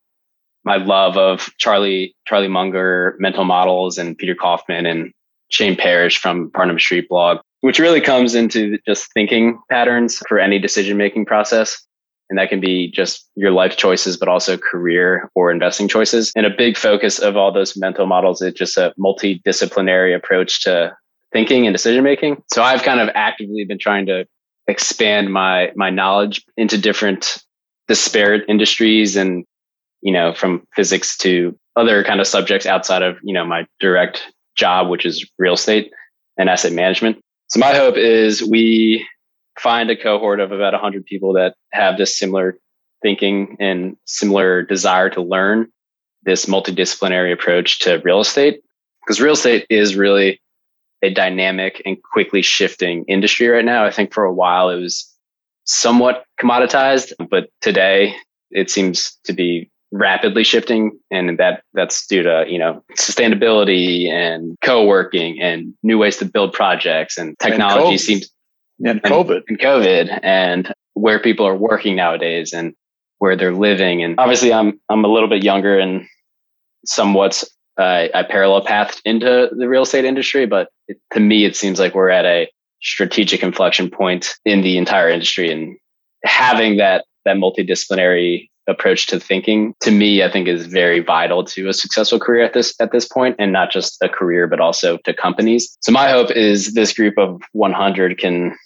my 0.65 0.77
love 0.77 1.17
of 1.17 1.51
Charlie 1.59 2.15
Charlie 2.27 2.49
Munger 2.49 3.17
mental 3.19 3.45
models 3.45 3.99
and 3.99 4.17
Peter 4.17 4.35
Kaufman 4.35 4.87
and 4.87 5.13
Shane 5.51 5.77
Parrish 5.77 6.19
from 6.19 6.51
Farnam 6.51 6.81
Street 6.81 7.09
blog, 7.09 7.39
which 7.61 7.79
really 7.79 8.01
comes 8.01 8.35
into 8.35 8.79
just 8.87 9.13
thinking 9.13 9.59
patterns 9.71 10.19
for 10.29 10.39
any 10.39 10.59
decision 10.59 10.97
making 10.97 11.27
process. 11.27 11.87
And 12.35 12.39
that 12.41 12.49
can 12.49 12.59
be 12.59 12.91
just 12.91 13.31
your 13.37 13.53
life 13.53 13.77
choices, 13.77 14.17
but 14.17 14.27
also 14.27 14.57
career 14.57 15.31
or 15.37 15.53
investing 15.53 15.87
choices. 15.87 16.33
And 16.35 16.45
a 16.45 16.51
big 16.51 16.77
focus 16.77 17.21
of 17.21 17.37
all 17.37 17.53
those 17.53 17.77
mental 17.77 18.07
models 18.07 18.43
is 18.43 18.55
just 18.55 18.77
a 18.77 18.93
multidisciplinary 18.99 20.17
approach 20.17 20.65
to 20.65 20.97
thinking 21.33 21.65
and 21.65 21.73
decision 21.73 22.03
making. 22.03 22.43
So 22.53 22.61
I've 22.61 22.83
kind 22.83 22.99
of 22.99 23.09
actively 23.15 23.65
been 23.65 23.79
trying 23.79 24.07
to 24.07 24.27
expand 24.67 25.33
my 25.33 25.71
my 25.77 25.91
knowledge 25.91 26.45
into 26.57 26.77
different 26.77 27.39
disparate 27.87 28.43
industries 28.49 29.15
and 29.15 29.45
you 30.03 30.13
know 30.13 30.35
from 30.35 30.67
physics 30.75 31.17
to 31.19 31.57
other 31.77 32.03
kind 32.03 32.21
of 32.21 32.27
subjects 32.27 32.67
outside 32.67 33.03
of 33.03 33.17
you 33.23 33.33
know 33.33 33.45
my 33.45 33.65
direct 33.79 34.25
job, 34.57 34.89
which 34.89 35.07
is 35.07 35.25
real 35.39 35.55
estate 35.55 35.93
and 36.37 36.49
asset 36.49 36.73
management. 36.73 37.21
So 37.47 37.61
my 37.61 37.75
hope 37.75 37.97
is 37.97 38.43
we 38.43 39.07
find 39.65 39.91
a 39.91 39.97
cohort 39.97 40.41
of 40.41 40.53
about 40.53 40.75
100 40.75 41.07
people 41.07 41.33
that 41.33 41.55
have 41.73 41.97
this 41.97 42.17
similar 42.17 42.59
thinking 43.03 43.57
and 43.59 43.97
similar 44.05 44.63
desire 44.63 45.09
to 45.09 45.23
learn 45.23 45.67
this 46.23 46.45
multidisciplinary 46.45 47.33
approach 47.33 47.81
to 47.81 48.01
real 48.05 48.21
estate 48.21 48.61
because 49.01 49.23
real 49.23 49.33
estate 49.33 49.67
is 49.71 49.97
really 49.97 50.39
a 51.03 51.11
dynamic 51.11 51.81
and 51.87 51.97
quickly 52.13 52.43
shifting 52.43 53.05
industry 53.09 53.49
right 53.49 53.65
now. 53.65 53.85
I 53.85 53.91
think 53.91 54.13
for 54.13 54.25
a 54.25 54.33
while 54.33 54.69
it 54.69 54.81
was 54.81 55.11
somewhat 55.65 56.25
commoditized, 56.41 57.13
but 57.31 57.49
today 57.63 58.15
it 58.51 58.71
seems 58.71 59.19
to 59.25 59.33
be 59.33 59.71
rapidly 59.93 60.45
shifting 60.45 60.99
and 61.11 61.39
that 61.39 61.63
that's 61.73 62.07
due 62.07 62.23
to 62.23 62.45
you 62.49 62.59
know 62.59 62.83
sustainability 62.99 64.11
and 64.11 64.57
co-working 64.61 65.41
and 65.41 65.73
new 65.85 65.97
ways 65.99 66.17
to 66.17 66.25
build 66.25 66.53
projects 66.53 67.17
and 67.17 67.39
technology 67.39 67.91
and 67.91 68.01
seems 68.01 68.34
and 68.81 69.03
covid. 69.03 69.43
and 69.49 69.59
covid 69.59 70.21
and 70.23 70.73
where 70.95 71.21
people 71.21 71.47
are 71.47 71.57
working 71.57 71.97
nowadays 71.97 72.53
and 72.53 72.75
where 73.19 73.37
they're 73.37 73.55
living. 73.55 74.03
And 74.03 74.19
obviously 74.19 74.53
i'm 74.53 74.81
i'm 74.89 75.05
a 75.05 75.09
little 75.09 75.29
bit 75.29 75.43
younger 75.43 75.79
and 75.79 76.07
somewhat 76.85 77.45
uh, 77.79 78.07
I 78.15 78.23
parallel 78.23 78.65
path 78.65 79.01
into 79.05 79.51
the 79.57 79.69
real 79.69 79.83
estate 79.83 80.05
industry, 80.05 80.47
but 80.47 80.69
it, 80.87 80.99
to 81.13 81.21
me, 81.21 81.45
it 81.45 81.57
seems 81.57 81.81
like 81.81 81.95
we're 81.95 82.11
at 82.11 82.25
a 82.25 82.49
strategic 82.83 83.43
inflection 83.43 83.91
point 83.91 84.35
in 84.45 84.61
the 84.61 84.79
entire 84.79 85.09
industry, 85.09 85.51
and 85.51 85.77
having 86.25 86.77
that 86.77 87.05
that 87.25 87.37
multidisciplinary 87.37 88.49
approach 88.67 89.07
to 89.07 89.21
thinking 89.21 89.75
to 89.81 89.91
me 89.91 90.23
i 90.23 90.31
think 90.31 90.49
is 90.49 90.67
very 90.67 91.01
vital 91.01 91.45
to 91.45 91.69
a 91.69 91.73
successful 91.73 92.19
career 92.19 92.43
at 92.43 92.55
this 92.55 92.75
at 92.81 92.93
this 92.93 93.07
point 93.07 93.37
and 93.39 93.53
not 93.53 93.71
just 93.71 94.01
a 94.03 94.09
career 94.09 94.47
but 94.47 94.61
also 94.61 94.99
to 95.05 95.15
companies. 95.15 95.77
So 95.81 95.93
my 95.93 96.09
hope 96.11 96.31
is 96.31 96.75
this 96.75 96.93
group 96.93 97.19
of 97.19 97.41
100 97.53 98.19
can 98.19 98.57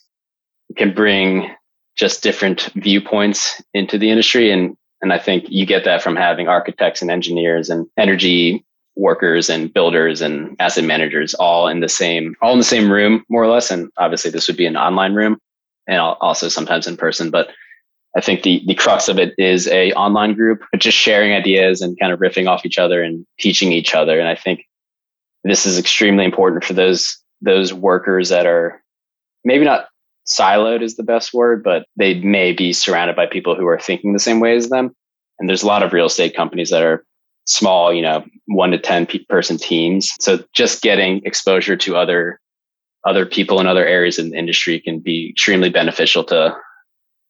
can 0.77 0.95
bring 0.95 1.51
just 1.97 2.23
different 2.23 2.71
viewpoints 2.77 3.61
into 3.75 3.99
the 3.99 4.11
industry. 4.11 4.51
And 4.51 4.77
and 5.01 5.13
i 5.13 5.19
think 5.19 5.45
you 5.49 5.65
get 5.67 5.85
that 5.85 6.03
from 6.03 6.17
having 6.17 6.49
architects 6.49 7.03
and 7.03 7.11
engineers 7.11 7.71
and 7.71 7.87
energy 7.97 8.65
workers 8.97 9.49
and 9.49 9.73
builders 9.73 10.21
and 10.21 10.57
asset 10.59 10.85
managers 10.85 11.35
all 11.35 11.69
in 11.69 11.81
the 11.81 11.89
same 11.89 12.35
all 12.43 12.53
in 12.53 12.59
the 12.59 12.65
same 12.65 12.91
room 12.91 13.25
more 13.29 13.43
or 13.43 13.49
less. 13.49 13.71
And 13.71 13.91
obviously 13.97 14.31
this 14.31 14.49
would 14.49 14.57
be 14.57 14.67
an 14.67 14.77
online 14.77 15.15
room 15.15 15.39
and 15.87 16.01
also 16.01 16.49
sometimes 16.49 16.87
in 16.87 16.97
person 16.97 17.31
but 17.31 17.49
i 18.17 18.21
think 18.21 18.43
the 18.43 18.63
the 18.67 18.75
crux 18.75 19.09
of 19.09 19.19
it 19.19 19.35
is 19.39 19.67
a 19.69 19.93
online 19.93 20.35
group 20.35 20.63
but 20.71 20.81
just 20.81 20.97
sharing 20.97 21.33
ideas 21.33 21.81
and 21.81 21.99
kind 21.99 22.13
of 22.13 22.21
riffing 22.21 22.49
off 22.49 22.65
each 22.65 22.79
other 22.79 23.03
and 23.03 23.27
teaching 23.39 23.73
each 23.73 23.95
other 23.95 24.19
and 24.19 24.29
i 24.29 24.35
think 24.35 24.65
this 25.45 25.67
is 25.67 25.79
extremely 25.79 26.25
important 26.25 26.65
for 26.65 26.75
those 26.75 27.19
those 27.41 27.73
workers 27.73 28.29
that 28.29 28.47
are 28.47 28.83
maybe 29.45 29.65
not 29.65 29.89
siloed 30.27 30.83
is 30.83 30.97
the 30.97 31.03
best 31.03 31.33
word 31.33 31.63
but 31.63 31.87
they 31.97 32.15
may 32.21 32.53
be 32.53 32.73
surrounded 32.73 33.17
by 33.17 33.27
people 33.27 33.55
who 33.55 33.67
are 33.67 33.79
thinking 33.79 34.13
the 34.13 34.19
same 34.19 34.41
way 34.41 34.55
as 34.57 34.69
them 34.69 34.95
and 35.39 35.49
there's 35.49 35.63
a 35.63 35.67
lot 35.67 35.83
of 35.83 35.93
real 35.93 36.07
estate 36.07 36.35
companies 36.35 36.71
that 36.71 36.83
are 36.83 37.05
small, 37.49 37.93
you 37.93 38.03
know, 38.03 38.25
one 38.47 38.71
to 38.71 38.79
10 38.79 39.09
person 39.29 39.57
teams. 39.57 40.13
So 40.21 40.45
just 40.55 40.83
getting 40.83 41.23
exposure 41.25 41.77
to 41.77 41.97
other, 41.97 42.41
other 43.07 43.25
people 43.25 43.59
in 43.59 43.67
other 43.67 43.87
areas 43.87 44.19
in 44.19 44.31
the 44.31 44.37
industry 44.37 44.81
can 44.81 45.01
be 45.01 45.31
extremely 45.31 45.71
beneficial 45.71 46.25
to, 46.25 46.57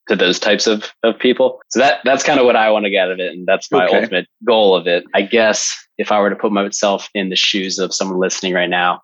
to 0.08 0.16
those 0.16 0.38
types 0.38 0.66
of, 0.66 0.92
of 1.02 1.18
people. 1.18 1.60
So 1.68 1.80
that, 1.80 2.00
that's 2.04 2.24
kind 2.24 2.40
of 2.40 2.46
what 2.46 2.56
I 2.56 2.70
want 2.70 2.84
to 2.84 2.90
get 2.90 3.04
out 3.04 3.10
of 3.12 3.20
it. 3.20 3.32
And 3.32 3.46
that's 3.46 3.70
my 3.70 3.86
okay. 3.86 3.98
ultimate 3.98 4.26
goal 4.44 4.74
of 4.74 4.86
it. 4.86 5.04
I 5.14 5.22
guess 5.22 5.74
if 5.98 6.10
I 6.10 6.20
were 6.20 6.30
to 6.30 6.36
put 6.36 6.52
myself 6.52 7.08
in 7.14 7.28
the 7.28 7.36
shoes 7.36 7.78
of 7.78 7.94
someone 7.94 8.18
listening 8.18 8.54
right 8.54 8.70
now 8.70 9.02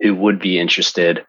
who 0.00 0.14
would 0.14 0.40
be 0.40 0.58
interested, 0.58 1.24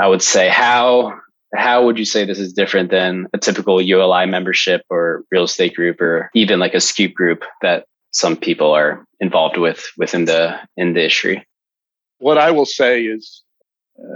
I 0.00 0.08
would 0.08 0.22
say 0.22 0.48
how 0.48 1.18
how 1.54 1.84
would 1.84 1.98
you 1.98 2.04
say 2.04 2.24
this 2.24 2.38
is 2.38 2.52
different 2.52 2.90
than 2.90 3.26
a 3.32 3.38
typical 3.38 3.80
ULI 3.80 4.24
membership 4.26 4.82
or 4.88 5.24
real 5.32 5.44
estate 5.44 5.74
group 5.74 6.00
or 6.00 6.30
even 6.32 6.60
like 6.60 6.74
a 6.74 6.80
Scoop 6.80 7.12
group 7.12 7.44
that 7.60 7.86
some 8.12 8.36
people 8.36 8.70
are 8.72 9.04
involved 9.18 9.56
with 9.56 9.84
within 9.96 10.26
the 10.26 10.58
in 10.76 10.94
the 10.94 11.00
industry. 11.00 11.44
What 12.18 12.38
I 12.38 12.50
will 12.50 12.66
say 12.66 13.02
is, 13.02 13.42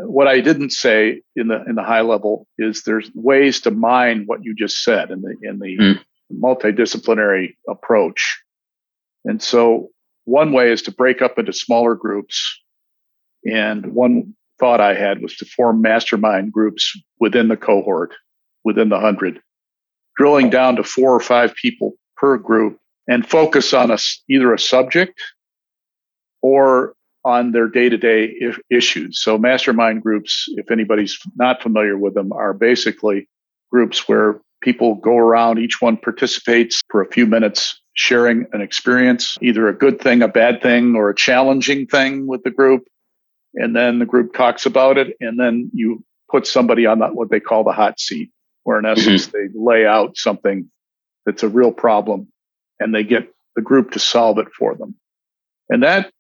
what 0.07 0.29
I 0.29 0.41
didn't 0.41 0.71
say 0.71 1.21
in 1.37 1.49
the 1.49 1.63
in 1.65 1.75
the 1.75 1.83
high 1.83 2.01
level 2.01 2.47
is 2.59 2.83
there's 2.83 3.11
ways 3.15 3.61
to 3.63 3.71
mine 3.71 4.25
what 4.27 4.43
you 4.43 4.55
just 4.55 4.83
said 4.83 5.11
in 5.11 5.23
the 5.23 5.37
in 5.43 5.59
the 5.59 5.77
mm. 5.77 6.01
multidisciplinary 6.33 7.55
approach, 7.69 8.43
and 9.25 9.43
so 9.43 9.91
one 10.25 10.53
way 10.53 10.73
is 10.73 10.83
to 10.83 10.93
break 10.93 11.23
up 11.23 11.39
into 11.39 11.53
smaller 11.53 11.95
groups. 11.95 12.61
And 13.45 13.93
one 13.93 14.35
thought 14.59 14.81
I 14.81 14.95
had 14.95 15.21
was 15.21 15.37
to 15.37 15.45
form 15.45 15.83
mastermind 15.83 16.53
groups 16.53 16.99
within 17.21 17.49
the 17.49 17.57
cohort, 17.57 18.15
within 18.65 18.89
the 18.89 18.99
hundred, 18.99 19.41
drilling 20.17 20.49
down 20.49 20.77
to 20.77 20.85
four 20.85 21.15
or 21.15 21.21
five 21.21 21.55
people 21.55 21.93
per 22.17 22.39
group 22.39 22.79
and 23.07 23.29
focus 23.29 23.75
on 23.75 23.91
a, 23.91 23.99
either 24.31 24.55
a 24.55 24.59
subject 24.59 25.21
or 26.41 26.94
on 27.25 27.53
their 27.53 27.69
day-to-day 27.69 28.35
issues. 28.71 29.21
So 29.21 29.39
mastermind 29.39 30.03
groups, 30.03 30.47
if 30.57 30.71
anybody's 30.71 31.19
not 31.37 31.63
familiar 31.63 31.97
with 31.97 32.15
them, 32.15 32.33
are 32.33 32.53
basically 32.53 33.29
groups 33.71 34.07
where 34.09 34.41
people 34.61 34.95
go 34.97 35.17
around, 35.17 35.59
each 35.59 35.81
one 35.81 35.97
participates 35.97 36.83
for 36.91 37.01
a 37.01 37.11
few 37.11 37.27
minutes 37.27 37.81
sharing 37.95 38.47
an 38.53 38.61
experience, 38.61 39.37
either 39.41 39.69
a 39.69 39.75
good 39.75 40.01
thing, 40.01 40.21
a 40.21 40.29
bad 40.29 40.61
thing, 40.63 40.97
or 40.97 41.11
a 41.11 41.15
challenging 41.15 41.87
thing 41.87 42.27
with 42.27 42.43
the 42.43 42.51
group. 42.51 42.85
And 43.55 43.75
then 43.75 44.01
the 44.01 44.07
group 44.07 44.35
talks 44.35 44.67
about 44.67 44.99
it. 44.99 45.17
And 45.21 45.39
then 45.39 45.71
you 45.73 46.05
put 46.31 46.47
somebody 46.47 46.87
on 46.87 46.99
that, 46.99 47.15
what 47.15 47.31
they 47.31 47.41
call 47.41 47.63
the 47.63 47.73
hot 47.73 48.01
seat, 48.01 48.31
where 48.65 48.79
in 48.79 48.85
essence 48.85 49.29
mm-hmm. 49.29 49.37
they 49.37 49.59
lay 49.59 49.87
out 49.87 50.17
something 50.17 50.69
that's 51.25 51.43
a 51.43 51.49
real 51.49 51.71
problem 51.71 52.29
and 52.81 52.95
they 52.95 53.05
get 53.05 53.33
the 53.55 53.63
group 53.63 53.93
to 53.93 54.01
solve 54.01 54.39
it 54.39 54.49
for 54.53 54.75
them. 54.75 54.97
And 55.69 55.83
that 55.85 56.11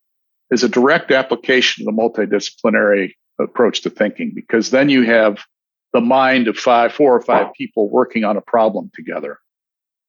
is 0.51 0.63
a 0.63 0.69
direct 0.69 1.11
application 1.11 1.87
of 1.87 1.95
the 1.95 2.01
multidisciplinary 2.01 3.13
approach 3.41 3.83
to 3.83 3.91
thinking 3.91 4.33
because 4.35 4.71
then 4.71 4.89
you 4.89 5.03
have 5.03 5.45
the 5.93 6.01
mind 6.01 6.49
of 6.49 6.57
five, 6.57 6.93
four 6.93 7.15
or 7.15 7.21
five 7.21 7.53
people 7.57 7.89
working 7.89 8.25
on 8.25 8.37
a 8.37 8.41
problem 8.41 8.91
together. 8.95 9.39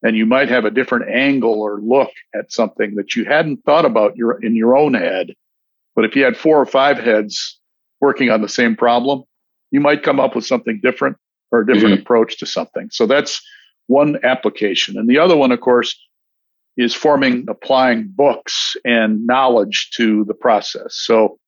And 0.03 0.15
you 0.15 0.25
might 0.25 0.49
have 0.49 0.65
a 0.65 0.71
different 0.71 1.09
angle 1.09 1.61
or 1.61 1.79
look 1.79 2.11
at 2.33 2.51
something 2.51 2.95
that 2.95 3.15
you 3.15 3.25
hadn't 3.25 3.63
thought 3.65 3.85
about 3.85 4.15
your, 4.17 4.43
in 4.43 4.55
your 4.55 4.75
own 4.75 4.93
head. 4.93 5.33
But 5.95 6.05
if 6.05 6.15
you 6.15 6.23
had 6.23 6.37
four 6.37 6.59
or 6.59 6.65
five 6.65 6.97
heads 6.97 7.59
working 8.01 8.29
on 8.29 8.41
the 8.41 8.49
same 8.49 8.75
problem, 8.75 9.23
you 9.71 9.79
might 9.79 10.03
come 10.03 10.19
up 10.19 10.35
with 10.35 10.45
something 10.45 10.79
different 10.81 11.17
or 11.51 11.61
a 11.61 11.65
different 11.65 11.95
mm-hmm. 11.95 12.01
approach 12.01 12.37
to 12.39 12.45
something. 12.45 12.89
So 12.91 13.05
that's 13.05 13.41
one 13.87 14.17
application. 14.23 14.97
And 14.97 15.09
the 15.09 15.19
other 15.19 15.37
one, 15.37 15.51
of 15.51 15.61
course, 15.61 15.97
is 16.77 16.93
forming, 16.93 17.45
applying 17.47 18.07
books 18.09 18.75
and 18.83 19.25
knowledge 19.25 19.91
to 19.91 20.25
the 20.25 20.33
process. 20.33 20.95
So 20.95 21.39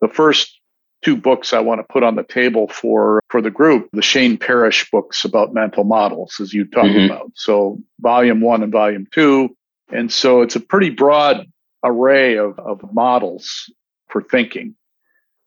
the 0.00 0.08
first 0.08 0.60
two 1.02 1.16
books 1.16 1.52
I 1.52 1.60
want 1.60 1.80
to 1.80 1.92
put 1.92 2.02
on 2.02 2.16
the 2.16 2.24
table 2.24 2.68
for, 2.68 3.20
for 3.28 3.40
the 3.40 3.50
group, 3.50 3.88
the 3.92 4.02
Shane 4.02 4.36
Parrish 4.36 4.90
books 4.90 5.24
about 5.24 5.54
mental 5.54 5.84
models, 5.84 6.36
as 6.40 6.52
you 6.52 6.66
talked 6.66 6.88
mm-hmm. 6.88 7.12
about. 7.12 7.32
So 7.34 7.78
volume 8.00 8.40
one 8.40 8.62
and 8.62 8.72
volume 8.72 9.06
two. 9.12 9.56
And 9.92 10.12
so 10.12 10.42
it's 10.42 10.56
a 10.56 10.60
pretty 10.60 10.90
broad 10.90 11.46
array 11.84 12.36
of, 12.36 12.58
of 12.58 12.80
models 12.92 13.70
for 14.08 14.22
thinking. 14.22 14.74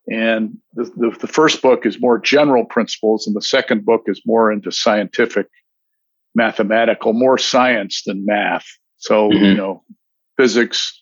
And 0.09 0.57
the, 0.73 0.85
the, 0.85 1.17
the, 1.19 1.27
first 1.27 1.61
book 1.61 1.85
is 1.85 2.01
more 2.01 2.17
general 2.17 2.65
principles, 2.65 3.27
and 3.27 3.35
the 3.35 3.41
second 3.41 3.85
book 3.85 4.03
is 4.07 4.21
more 4.25 4.51
into 4.51 4.71
scientific, 4.71 5.47
mathematical, 6.33 7.13
more 7.13 7.37
science 7.37 8.01
than 8.05 8.25
math. 8.25 8.65
So, 8.99 9.29
mm-hmm. 9.29 9.43
you 9.43 9.53
know, 9.55 9.83
physics, 10.37 11.01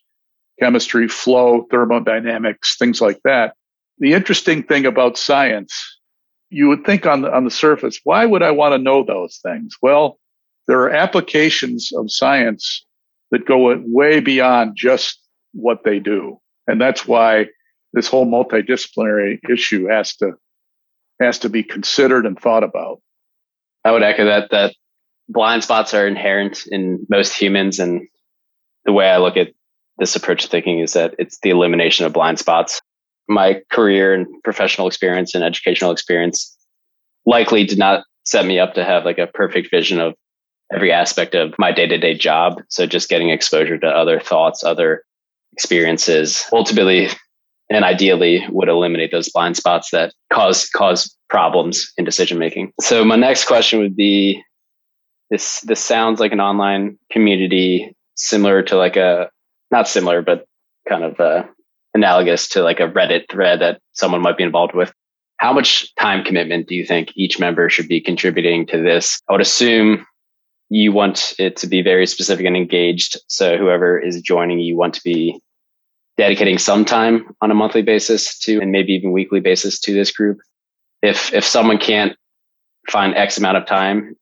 chemistry, 0.59 1.07
flow, 1.07 1.67
thermodynamics, 1.69 2.77
things 2.77 3.01
like 3.01 3.19
that. 3.23 3.53
The 3.99 4.13
interesting 4.13 4.63
thing 4.63 4.85
about 4.85 5.17
science, 5.17 5.73
you 6.49 6.67
would 6.69 6.85
think 6.85 7.05
on 7.05 7.21
the, 7.21 7.33
on 7.33 7.43
the 7.43 7.51
surface, 7.51 7.99
why 8.03 8.25
would 8.25 8.43
I 8.43 8.51
want 8.51 8.73
to 8.73 8.77
know 8.77 9.03
those 9.03 9.39
things? 9.43 9.75
Well, 9.81 10.19
there 10.67 10.79
are 10.81 10.89
applications 10.89 11.91
of 11.93 12.11
science 12.11 12.85
that 13.31 13.45
go 13.45 13.75
way 13.85 14.19
beyond 14.19 14.73
just 14.75 15.19
what 15.53 15.83
they 15.83 15.99
do. 15.99 16.39
And 16.67 16.79
that's 16.79 17.07
why 17.07 17.47
this 17.93 18.07
whole 18.07 18.25
multidisciplinary 18.25 19.39
issue 19.49 19.87
has 19.87 20.15
to 20.17 20.33
has 21.19 21.39
to 21.39 21.49
be 21.49 21.63
considered 21.63 22.27
and 22.27 22.39
thought 22.39 22.63
about. 22.63 23.01
I 23.83 23.91
would 23.91 24.03
echo 24.03 24.25
that 24.25 24.51
that 24.51 24.75
blind 25.29 25.63
spots 25.63 25.93
are 25.93 26.07
inherent 26.07 26.63
in 26.67 27.05
most 27.09 27.33
humans. 27.37 27.79
And 27.79 28.07
the 28.85 28.93
way 28.93 29.09
I 29.09 29.17
look 29.17 29.37
at 29.37 29.49
this 29.97 30.15
approach 30.15 30.43
to 30.43 30.49
thinking 30.49 30.79
is 30.79 30.93
that 30.93 31.15
it's 31.17 31.39
the 31.41 31.49
elimination 31.49 32.05
of 32.05 32.13
blind 32.13 32.39
spots. 32.39 32.81
My 33.27 33.61
career 33.71 34.13
and 34.13 34.27
professional 34.43 34.87
experience 34.87 35.35
and 35.35 35.43
educational 35.43 35.91
experience 35.91 36.55
likely 37.25 37.65
did 37.65 37.77
not 37.77 38.05
set 38.25 38.45
me 38.45 38.59
up 38.59 38.73
to 38.75 38.85
have 38.85 39.05
like 39.05 39.17
a 39.17 39.27
perfect 39.27 39.69
vision 39.71 39.99
of 39.99 40.13
every 40.73 40.91
aspect 40.91 41.35
of 41.35 41.53
my 41.57 41.71
day 41.71 41.87
to 41.87 41.97
day 41.97 42.13
job. 42.13 42.61
So 42.69 42.85
just 42.85 43.09
getting 43.09 43.29
exposure 43.29 43.77
to 43.77 43.87
other 43.87 44.19
thoughts, 44.19 44.63
other 44.63 45.03
experiences 45.53 46.45
ultimately 46.53 47.09
and 47.69 47.83
ideally 47.83 48.45
would 48.49 48.69
eliminate 48.69 49.11
those 49.11 49.29
blind 49.29 49.57
spots 49.57 49.89
that 49.91 50.13
cause 50.31 50.69
cause 50.69 51.13
problems 51.29 51.91
in 51.97 52.05
decision 52.05 52.37
making. 52.37 52.71
So 52.79 53.03
my 53.03 53.15
next 53.15 53.45
question 53.45 53.79
would 53.79 53.95
be 53.95 54.41
this 55.29 55.61
this 55.61 55.83
sounds 55.83 56.19
like 56.19 56.31
an 56.31 56.39
online 56.39 56.97
community 57.11 57.95
similar 58.15 58.61
to 58.63 58.75
like 58.77 58.95
a 58.95 59.29
not 59.71 59.87
similar 59.87 60.21
but 60.21 60.45
kind 60.87 61.03
of 61.03 61.19
uh, 61.19 61.43
analogous 61.93 62.47
to 62.49 62.61
like 62.63 62.79
a 62.79 62.87
Reddit 62.87 63.29
thread 63.29 63.59
that 63.61 63.81
someone 63.93 64.21
might 64.21 64.37
be 64.37 64.43
involved 64.43 64.73
with. 64.73 64.93
How 65.37 65.53
much 65.53 65.93
time 65.95 66.23
commitment 66.23 66.67
do 66.67 66.75
you 66.75 66.85
think 66.85 67.11
each 67.15 67.39
member 67.39 67.69
should 67.69 67.87
be 67.87 68.01
contributing 68.01 68.65
to 68.67 68.81
this? 68.81 69.21
I 69.29 69.33
would 69.33 69.41
assume 69.41 70.05
you 70.69 70.91
want 70.91 71.33
it 71.37 71.55
to 71.57 71.67
be 71.67 71.81
very 71.81 72.07
specific 72.07 72.45
and 72.45 72.57
engaged. 72.57 73.17
So 73.27 73.57
whoever 73.57 73.99
is 73.99 74.21
joining, 74.21 74.59
you 74.59 74.75
want 74.75 74.93
to 74.95 75.01
be 75.03 75.39
dedicating 76.17 76.57
some 76.57 76.83
time 76.83 77.29
on 77.41 77.51
a 77.51 77.55
monthly 77.55 77.83
basis 77.83 78.37
to, 78.39 78.59
and 78.59 78.71
maybe 78.71 78.93
even 78.93 79.11
weekly 79.11 79.39
basis 79.39 79.79
to 79.81 79.93
this 79.93 80.11
group. 80.11 80.39
If 81.03 81.31
if 81.33 81.43
someone 81.43 81.77
can't 81.77 82.17
find 82.89 83.15
X 83.15 83.37
amount 83.37 83.57
of 83.57 83.65
time, 83.67 84.15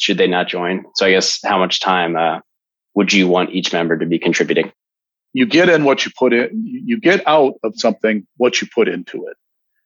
should 0.00 0.18
they 0.18 0.26
not 0.26 0.48
join? 0.48 0.84
So 0.96 1.06
I 1.06 1.10
guess 1.10 1.40
how 1.44 1.58
much 1.58 1.80
time 1.80 2.16
uh, 2.16 2.40
would 2.94 3.12
you 3.12 3.28
want 3.28 3.50
each 3.50 3.72
member 3.72 3.96
to 3.98 4.06
be 4.06 4.18
contributing? 4.18 4.72
You 5.32 5.46
get 5.46 5.68
in 5.68 5.84
what 5.84 6.04
you 6.04 6.10
put 6.18 6.32
in. 6.32 6.50
You 6.64 6.98
get 6.98 7.26
out 7.28 7.54
of 7.62 7.74
something 7.76 8.26
what 8.36 8.60
you 8.60 8.68
put 8.74 8.88
into 8.88 9.26
it. 9.26 9.36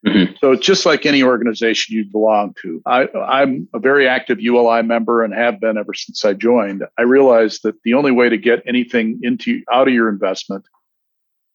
Mm-hmm. 0.07 0.33
So 0.39 0.51
it's 0.51 0.65
just 0.65 0.85
like 0.85 1.05
any 1.05 1.21
organization 1.21 1.95
you 1.95 2.05
belong 2.05 2.55
to. 2.61 2.81
I, 2.85 3.07
I'm 3.27 3.67
a 3.73 3.79
very 3.79 4.07
active 4.07 4.39
ULI 4.39 4.83
member 4.83 5.23
and 5.23 5.33
have 5.33 5.59
been 5.59 5.77
ever 5.77 5.93
since 5.93 6.23
I 6.23 6.33
joined. 6.33 6.83
I 6.97 7.01
realized 7.01 7.61
that 7.63 7.75
the 7.83 7.95
only 7.95 8.11
way 8.11 8.29
to 8.29 8.37
get 8.37 8.61
anything 8.67 9.19
into 9.23 9.63
out 9.71 9.87
of 9.87 9.93
your 9.93 10.09
investment 10.09 10.65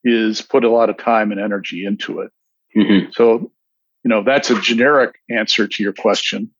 is 0.05 0.43
put 0.43 0.65
a 0.65 0.71
lot 0.71 0.91
of 0.91 0.99
time 0.99 1.31
and 1.31 1.41
energy 1.41 1.87
into 1.87 2.21
it. 2.21 2.31
Mm-hmm. 2.77 3.11
So, 3.13 3.53
you 4.05 4.09
know, 4.09 4.23
that's 4.25 4.51
a 4.51 4.61
generic 4.61 5.15
answer 5.31 5.69
to 5.69 5.83
your 5.83 5.93
question. 5.93 6.51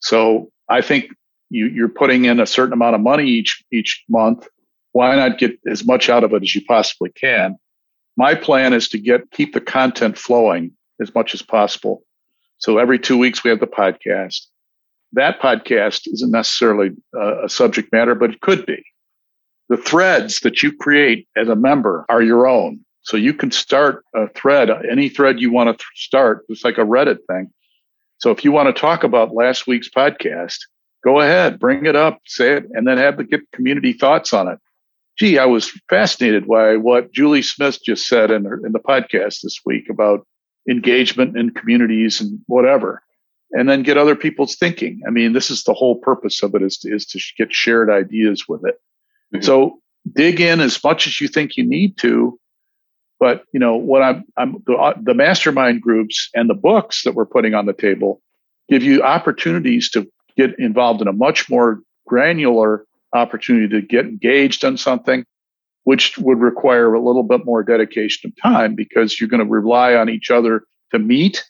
So 0.00 0.50
I 0.70 0.80
think 0.80 1.10
you, 1.50 1.66
you're 1.66 1.88
putting 1.88 2.24
in 2.24 2.40
a 2.40 2.46
certain 2.46 2.72
amount 2.72 2.94
of 2.94 3.00
money 3.00 3.28
each 3.28 3.62
each 3.72 4.04
month. 4.08 4.48
Why 4.92 5.14
not 5.16 5.38
get 5.38 5.58
as 5.68 5.84
much 5.84 6.08
out 6.08 6.24
of 6.24 6.32
it 6.32 6.42
as 6.42 6.54
you 6.54 6.64
possibly 6.64 7.10
can? 7.10 7.56
My 8.16 8.34
plan 8.34 8.72
is 8.72 8.88
to 8.90 8.98
get 8.98 9.30
keep 9.32 9.52
the 9.52 9.60
content 9.60 10.16
flowing 10.16 10.72
as 11.00 11.14
much 11.14 11.34
as 11.34 11.42
possible. 11.42 12.02
So 12.58 12.78
every 12.78 12.98
two 12.98 13.18
weeks 13.18 13.42
we 13.42 13.50
have 13.50 13.60
the 13.60 13.66
podcast. 13.66 14.46
That 15.12 15.40
podcast 15.40 16.02
isn't 16.06 16.30
necessarily 16.30 16.90
a, 17.14 17.44
a 17.44 17.48
subject 17.48 17.92
matter, 17.92 18.14
but 18.14 18.30
it 18.30 18.40
could 18.40 18.64
be. 18.64 18.84
The 19.68 19.76
threads 19.76 20.40
that 20.40 20.62
you 20.62 20.72
create 20.76 21.26
as 21.36 21.48
a 21.48 21.56
member 21.56 22.04
are 22.08 22.22
your 22.22 22.46
own. 22.46 22.80
So 23.02 23.16
you 23.16 23.32
can 23.32 23.50
start 23.50 24.04
a 24.14 24.28
thread, 24.28 24.68
any 24.90 25.08
thread 25.08 25.40
you 25.40 25.50
want 25.50 25.76
to 25.76 25.84
start. 25.94 26.44
It's 26.48 26.64
like 26.64 26.78
a 26.78 26.82
Reddit 26.82 27.18
thing. 27.28 27.50
So 28.20 28.30
if 28.30 28.44
you 28.44 28.52
want 28.52 28.74
to 28.74 28.80
talk 28.80 29.02
about 29.02 29.34
last 29.34 29.66
week's 29.66 29.88
podcast, 29.88 30.58
go 31.02 31.20
ahead, 31.20 31.58
bring 31.58 31.86
it 31.86 31.96
up, 31.96 32.20
say 32.26 32.54
it, 32.54 32.64
and 32.72 32.86
then 32.86 32.98
have 32.98 33.16
the 33.16 33.24
get 33.24 33.40
community 33.52 33.92
thoughts 33.92 34.32
on 34.32 34.48
it. 34.48 34.58
Gee, 35.18 35.38
I 35.38 35.46
was 35.46 35.70
fascinated 35.88 36.46
by 36.46 36.76
what 36.76 37.12
Julie 37.12 37.42
Smith 37.42 37.78
just 37.84 38.06
said 38.06 38.30
in, 38.30 38.44
her, 38.44 38.64
in 38.64 38.72
the 38.72 38.78
podcast 38.78 39.40
this 39.42 39.60
week 39.66 39.88
about 39.90 40.26
engagement 40.68 41.36
in 41.36 41.50
communities 41.50 42.20
and 42.20 42.40
whatever 42.46 43.02
and 43.52 43.68
then 43.68 43.82
get 43.82 43.96
other 43.96 44.16
people's 44.16 44.56
thinking 44.56 45.00
i 45.06 45.10
mean 45.10 45.32
this 45.32 45.50
is 45.50 45.64
the 45.64 45.74
whole 45.74 45.96
purpose 45.96 46.42
of 46.42 46.54
it 46.54 46.62
is 46.62 46.78
to, 46.78 46.94
is 46.94 47.06
to 47.06 47.20
get 47.36 47.52
shared 47.52 47.90
ideas 47.90 48.46
with 48.48 48.64
it 48.64 48.76
mm-hmm. 49.34 49.42
so 49.42 49.78
dig 50.14 50.40
in 50.40 50.60
as 50.60 50.82
much 50.82 51.06
as 51.06 51.20
you 51.20 51.28
think 51.28 51.56
you 51.56 51.66
need 51.66 51.96
to 51.96 52.38
but 53.20 53.44
you 53.52 53.60
know 53.60 53.76
what 53.76 54.02
i'm 54.02 54.24
i'm 54.36 54.56
the, 54.66 54.74
uh, 54.74 54.94
the 55.00 55.14
mastermind 55.14 55.80
groups 55.80 56.28
and 56.34 56.50
the 56.50 56.54
books 56.54 57.04
that 57.04 57.14
we're 57.14 57.26
putting 57.26 57.54
on 57.54 57.66
the 57.66 57.72
table 57.72 58.20
give 58.68 58.82
you 58.82 59.02
opportunities 59.02 59.88
to 59.90 60.10
get 60.36 60.58
involved 60.58 61.00
in 61.00 61.08
a 61.08 61.12
much 61.12 61.48
more 61.48 61.80
granular 62.06 62.84
opportunity 63.12 63.68
to 63.68 63.86
get 63.86 64.06
engaged 64.06 64.64
on 64.64 64.76
something 64.76 65.24
which 65.84 66.16
would 66.18 66.38
require 66.38 66.92
a 66.94 67.00
little 67.00 67.22
bit 67.22 67.44
more 67.44 67.62
dedication 67.62 68.30
of 68.30 68.42
time 68.42 68.74
because 68.74 69.18
you're 69.18 69.28
going 69.28 69.44
to 69.44 69.50
rely 69.50 69.94
on 69.94 70.08
each 70.08 70.30
other 70.30 70.62
to 70.92 70.98
meet 70.98 71.44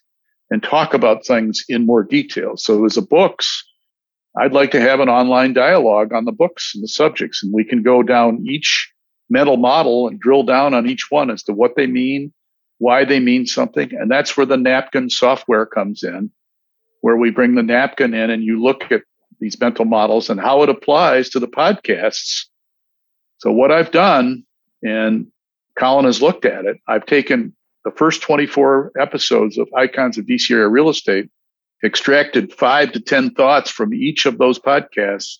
and 0.50 0.62
talk 0.62 0.94
about 0.94 1.26
things 1.26 1.64
in 1.68 1.86
more 1.86 2.02
detail. 2.02 2.56
So, 2.56 2.84
as 2.84 2.96
a 2.96 3.02
books, 3.02 3.64
I'd 4.38 4.52
like 4.52 4.70
to 4.72 4.80
have 4.80 5.00
an 5.00 5.08
online 5.08 5.52
dialogue 5.52 6.12
on 6.12 6.24
the 6.24 6.32
books 6.32 6.72
and 6.74 6.82
the 6.82 6.88
subjects, 6.88 7.42
and 7.42 7.52
we 7.52 7.64
can 7.64 7.82
go 7.82 8.02
down 8.02 8.44
each 8.46 8.90
mental 9.30 9.56
model 9.56 10.08
and 10.08 10.20
drill 10.20 10.42
down 10.42 10.74
on 10.74 10.88
each 10.88 11.06
one 11.10 11.30
as 11.30 11.42
to 11.44 11.52
what 11.52 11.76
they 11.76 11.86
mean, 11.86 12.32
why 12.78 13.04
they 13.04 13.20
mean 13.20 13.46
something. 13.46 13.90
And 13.94 14.10
that's 14.10 14.36
where 14.36 14.46
the 14.46 14.56
napkin 14.56 15.08
software 15.08 15.66
comes 15.66 16.02
in, 16.02 16.30
where 17.00 17.16
we 17.16 17.30
bring 17.30 17.54
the 17.54 17.62
napkin 17.62 18.12
in 18.12 18.30
and 18.30 18.42
you 18.42 18.60
look 18.60 18.90
at 18.90 19.02
these 19.38 19.58
mental 19.60 19.86
models 19.86 20.28
and 20.28 20.40
how 20.40 20.62
it 20.62 20.68
applies 20.68 21.30
to 21.30 21.40
the 21.40 21.48
podcasts 21.48 22.46
so 23.40 23.50
what 23.50 23.72
I've 23.72 23.90
done, 23.90 24.44
and 24.82 25.26
Colin 25.78 26.04
has 26.04 26.20
looked 26.20 26.44
at 26.44 26.66
it, 26.66 26.76
I've 26.86 27.06
taken 27.06 27.54
the 27.84 27.90
first 27.90 28.20
24 28.20 28.92
episodes 28.98 29.56
of 29.56 29.66
Icons 29.74 30.18
of 30.18 30.26
DC 30.26 30.50
Area 30.50 30.68
Real 30.68 30.90
Estate, 30.90 31.30
extracted 31.82 32.52
five 32.52 32.92
to 32.92 33.00
10 33.00 33.32
thoughts 33.32 33.70
from 33.70 33.94
each 33.94 34.26
of 34.26 34.36
those 34.36 34.58
podcasts, 34.58 35.38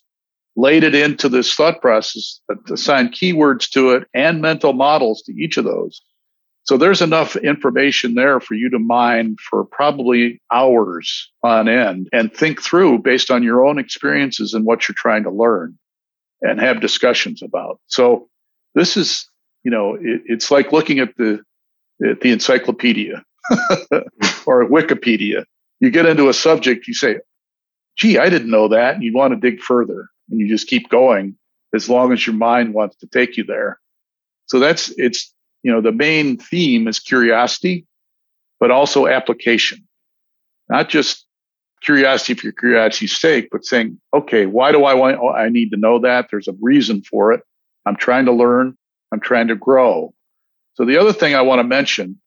laid 0.55 0.83
it 0.83 0.95
into 0.95 1.29
this 1.29 1.53
thought 1.53 1.81
process, 1.81 2.41
uh, 2.51 2.55
assigned 2.73 3.13
keywords 3.13 3.69
to 3.69 3.91
it 3.91 4.07
and 4.13 4.41
mental 4.41 4.73
models 4.73 5.21
to 5.23 5.33
each 5.33 5.57
of 5.57 5.65
those. 5.65 6.01
So 6.63 6.77
there's 6.77 7.01
enough 7.01 7.35
information 7.35 8.13
there 8.13 8.39
for 8.39 8.53
you 8.53 8.69
to 8.69 8.79
mine 8.79 9.35
for 9.49 9.65
probably 9.65 10.41
hours 10.51 11.31
on 11.43 11.67
end 11.67 12.07
and 12.13 12.33
think 12.33 12.61
through 12.61 12.99
based 12.99 13.31
on 13.31 13.43
your 13.43 13.65
own 13.65 13.79
experiences 13.79 14.53
and 14.53 14.65
what 14.65 14.87
you're 14.87 14.95
trying 14.95 15.23
to 15.23 15.31
learn 15.31 15.77
and 16.41 16.59
have 16.59 16.79
discussions 16.79 17.41
about. 17.41 17.79
So 17.87 18.29
this 18.75 18.95
is, 18.95 19.27
you 19.63 19.71
know, 19.71 19.95
it, 19.95 20.21
it's 20.25 20.51
like 20.51 20.71
looking 20.71 20.99
at 20.99 21.15
the 21.17 21.41
at 22.07 22.21
the 22.21 22.31
encyclopedia 22.31 23.23
or 24.45 24.67
Wikipedia. 24.67 25.45
You 25.79 25.89
get 25.89 26.05
into 26.05 26.29
a 26.29 26.33
subject, 26.33 26.87
you 26.87 26.93
say, 26.93 27.17
"Gee, 27.97 28.17
I 28.17 28.29
didn't 28.29 28.51
know 28.51 28.67
that," 28.67 28.95
and 28.95 29.03
you 29.03 29.13
want 29.13 29.33
to 29.33 29.39
dig 29.39 29.61
further, 29.61 30.09
and 30.31 30.39
you 30.39 30.47
just 30.47 30.67
keep 30.67 30.89
going 30.89 31.35
as 31.73 31.89
long 31.89 32.11
as 32.11 32.25
your 32.25 32.35
mind 32.35 32.73
wants 32.73 32.95
to 32.97 33.07
take 33.07 33.37
you 33.37 33.43
there. 33.43 33.79
So 34.47 34.59
that's 34.59 34.89
it's 34.97 35.33
you 35.63 35.71
know 35.71 35.81
the 35.81 35.91
main 35.91 36.37
theme 36.37 36.87
is 36.87 36.99
curiosity, 36.99 37.85
but 38.59 38.71
also 38.71 39.07
application, 39.07 39.87
not 40.69 40.89
just 40.89 41.25
curiosity 41.81 42.33
for 42.35 42.51
curiosity's 42.51 43.19
sake, 43.19 43.49
but 43.51 43.65
saying, 43.65 43.99
okay, 44.13 44.45
why 44.45 44.71
do 44.71 44.85
I 44.85 44.93
want, 44.93 45.19
I 45.35 45.49
need 45.49 45.71
to 45.71 45.77
know 45.77 45.99
that? 45.99 46.27
There's 46.29 46.47
a 46.47 46.55
reason 46.61 47.01
for 47.01 47.31
it. 47.33 47.41
I'm 47.85 47.95
trying 47.95 48.25
to 48.25 48.31
learn. 48.31 48.77
I'm 49.11 49.19
trying 49.19 49.47
to 49.47 49.55
grow. 49.55 50.13
So 50.75 50.85
the 50.85 50.97
other 50.97 51.13
thing 51.13 51.35
I 51.35 51.41
want 51.41 51.59
to 51.59 51.63
mention 51.63 52.19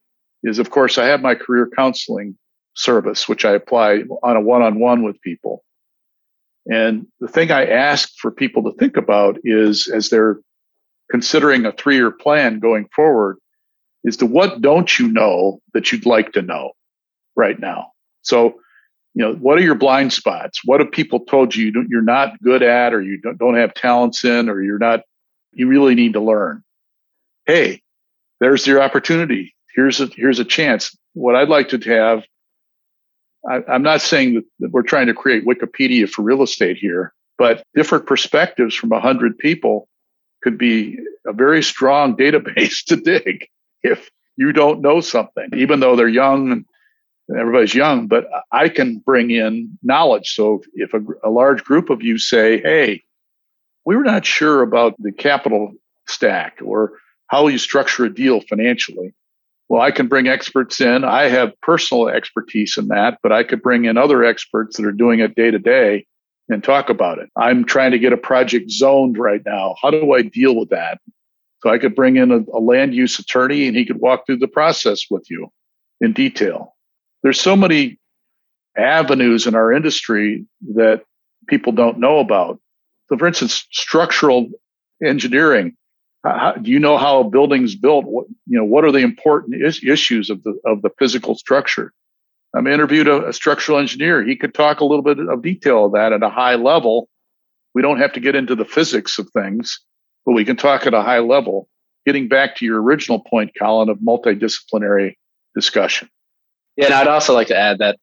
is, 0.42 0.58
of 0.58 0.70
course, 0.70 0.98
I 0.98 1.06
have 1.06 1.22
my 1.22 1.34
career 1.34 1.70
counseling 1.74 2.36
service, 2.74 3.28
which 3.28 3.44
I 3.44 3.52
apply 3.52 4.02
on 4.22 4.36
a 4.36 4.40
one-on-one 4.40 5.02
with 5.02 5.20
people. 5.22 5.64
And 6.66 7.06
the 7.20 7.28
thing 7.28 7.50
I 7.50 7.66
ask 7.66 8.10
for 8.18 8.30
people 8.30 8.62
to 8.64 8.72
think 8.78 8.96
about 8.96 9.38
is 9.44 9.88
as 9.88 10.08
they're 10.08 10.38
considering 11.10 11.66
a 11.66 11.72
three-year 11.72 12.10
plan 12.10 12.58
going 12.58 12.88
forward, 12.94 13.36
is 14.04 14.16
to 14.18 14.26
what 14.26 14.60
don't 14.60 14.98
you 14.98 15.10
know 15.10 15.60
that 15.72 15.92
you'd 15.92 16.06
like 16.06 16.32
to 16.32 16.42
know 16.42 16.72
right 17.36 17.58
now? 17.58 17.88
So 18.22 18.54
you 19.14 19.24
know 19.24 19.34
what 19.34 19.58
are 19.58 19.62
your 19.62 19.74
blind 19.74 20.12
spots? 20.12 20.60
What 20.64 20.80
have 20.80 20.90
people 20.90 21.20
told 21.20 21.54
you 21.54 21.72
you're 21.88 22.02
not 22.02 22.40
good 22.42 22.62
at 22.62 22.92
or 22.92 23.00
you 23.00 23.20
don't 23.38 23.56
have 23.56 23.74
talents 23.74 24.24
in 24.24 24.48
or 24.48 24.62
you're 24.62 24.78
not 24.78 25.00
you 25.52 25.68
really 25.68 25.94
need 25.94 26.14
to 26.14 26.20
learn? 26.20 26.64
Hey 27.46 27.82
there's 28.40 28.66
your 28.66 28.82
opportunity. 28.82 29.54
Here's 29.74 30.00
a 30.00 30.06
here's 30.06 30.38
a 30.38 30.44
chance. 30.44 30.96
What 31.14 31.36
i'd 31.36 31.48
like 31.48 31.68
to 31.70 31.78
have 31.78 32.24
I, 33.48 33.62
i'm 33.68 33.82
not 33.82 34.02
saying 34.02 34.34
that, 34.34 34.44
that 34.60 34.70
we're 34.70 34.82
trying 34.82 35.06
to 35.06 35.14
create 35.14 35.46
wikipedia 35.46 36.08
for 36.08 36.22
real 36.22 36.42
estate 36.42 36.76
here 36.76 37.12
but 37.38 37.64
different 37.74 38.06
perspectives 38.06 38.74
from 38.74 38.90
100 38.90 39.38
people 39.38 39.88
could 40.42 40.58
be 40.58 40.98
a 41.26 41.32
very 41.32 41.62
strong 41.62 42.16
database 42.24 42.84
to 42.86 42.96
dig 42.96 43.48
if 43.82 44.10
you 44.36 44.52
don't 44.52 44.80
know 44.80 45.00
something 45.00 45.48
even 45.54 45.80
though 45.80 45.96
they're 45.96 46.08
young 46.08 46.64
and 47.28 47.38
everybody's 47.38 47.74
young, 47.74 48.06
but 48.06 48.28
I 48.52 48.68
can 48.68 48.98
bring 48.98 49.30
in 49.30 49.78
knowledge. 49.82 50.34
So 50.34 50.62
if 50.74 50.92
a, 50.94 51.00
a, 51.22 51.30
large 51.30 51.64
group 51.64 51.90
of 51.90 52.02
you 52.02 52.18
say, 52.18 52.60
hey, 52.60 53.02
we 53.86 53.96
were 53.96 54.04
not 54.04 54.26
sure 54.26 54.62
about 54.62 54.94
the 54.98 55.12
capital 55.12 55.72
stack 56.06 56.58
or 56.62 56.92
how 57.28 57.46
you 57.46 57.58
structure 57.58 58.04
a 58.04 58.14
deal 58.14 58.40
financially. 58.40 59.14
Well, 59.74 59.82
I 59.82 59.90
can 59.90 60.06
bring 60.06 60.28
experts 60.28 60.80
in. 60.80 61.02
I 61.02 61.24
have 61.24 61.60
personal 61.60 62.06
expertise 62.06 62.78
in 62.78 62.86
that, 62.88 63.18
but 63.24 63.32
I 63.32 63.42
could 63.42 63.60
bring 63.60 63.86
in 63.86 63.98
other 63.98 64.22
experts 64.22 64.76
that 64.76 64.86
are 64.86 64.92
doing 64.92 65.18
it 65.18 65.34
day 65.34 65.50
to 65.50 65.58
day 65.58 66.06
and 66.48 66.62
talk 66.62 66.90
about 66.90 67.18
it. 67.18 67.28
I'm 67.34 67.64
trying 67.64 67.90
to 67.90 67.98
get 67.98 68.12
a 68.12 68.16
project 68.16 68.70
zoned 68.70 69.18
right 69.18 69.40
now. 69.44 69.74
How 69.82 69.90
do 69.90 70.12
I 70.12 70.22
deal 70.22 70.54
with 70.54 70.68
that? 70.68 71.00
So 71.58 71.70
I 71.70 71.78
could 71.78 71.96
bring 71.96 72.14
in 72.18 72.30
a, 72.30 72.44
a 72.56 72.60
land 72.60 72.94
use 72.94 73.18
attorney 73.18 73.66
and 73.66 73.76
he 73.76 73.84
could 73.84 73.98
walk 74.00 74.26
through 74.26 74.36
the 74.36 74.46
process 74.46 75.06
with 75.10 75.28
you 75.28 75.48
in 76.00 76.12
detail. 76.12 76.76
There's 77.24 77.40
so 77.40 77.56
many 77.56 77.98
avenues 78.76 79.44
in 79.44 79.56
our 79.56 79.72
industry 79.72 80.46
that 80.74 81.02
people 81.48 81.72
don't 81.72 81.98
know 81.98 82.20
about. 82.20 82.60
So, 83.08 83.18
for 83.18 83.26
instance, 83.26 83.66
structural 83.72 84.50
engineering. 85.04 85.76
How, 86.24 86.52
do 86.52 86.70
you 86.70 86.78
know 86.78 86.96
how 86.96 87.20
a 87.20 87.28
building's 87.28 87.74
built? 87.74 88.06
What, 88.06 88.26
you 88.46 88.58
know, 88.58 88.64
what 88.64 88.84
are 88.84 88.92
the 88.92 88.98
important 88.98 89.62
is, 89.62 89.84
issues 89.84 90.30
of 90.30 90.42
the 90.42 90.58
of 90.64 90.80
the 90.82 90.90
physical 90.98 91.34
structure? 91.34 91.92
I 92.54 92.58
am 92.58 92.66
interviewed 92.66 93.08
a, 93.08 93.28
a 93.28 93.32
structural 93.32 93.78
engineer. 93.78 94.24
He 94.24 94.36
could 94.36 94.54
talk 94.54 94.80
a 94.80 94.84
little 94.84 95.02
bit 95.02 95.18
of 95.18 95.42
detail 95.42 95.86
of 95.86 95.92
that 95.92 96.12
at 96.12 96.22
a 96.22 96.30
high 96.30 96.54
level. 96.54 97.08
We 97.74 97.82
don't 97.82 97.98
have 97.98 98.12
to 98.14 98.20
get 98.20 98.36
into 98.36 98.54
the 98.54 98.64
physics 98.64 99.18
of 99.18 99.28
things, 99.30 99.80
but 100.24 100.32
we 100.32 100.44
can 100.44 100.56
talk 100.56 100.86
at 100.86 100.94
a 100.94 101.02
high 101.02 101.18
level. 101.18 101.68
Getting 102.06 102.28
back 102.28 102.56
to 102.56 102.64
your 102.64 102.82
original 102.82 103.20
point, 103.20 103.52
Colin, 103.58 103.88
of 103.88 103.98
multidisciplinary 103.98 105.14
discussion. 105.54 106.08
Yeah, 106.76 106.86
and 106.86 106.94
I'd 106.94 107.08
also 107.08 107.34
like 107.34 107.48
to 107.48 107.56
add 107.56 107.78
that 107.78 107.98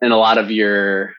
in 0.00 0.12
a 0.12 0.16
lot 0.16 0.38
of 0.38 0.50
your 0.50 1.14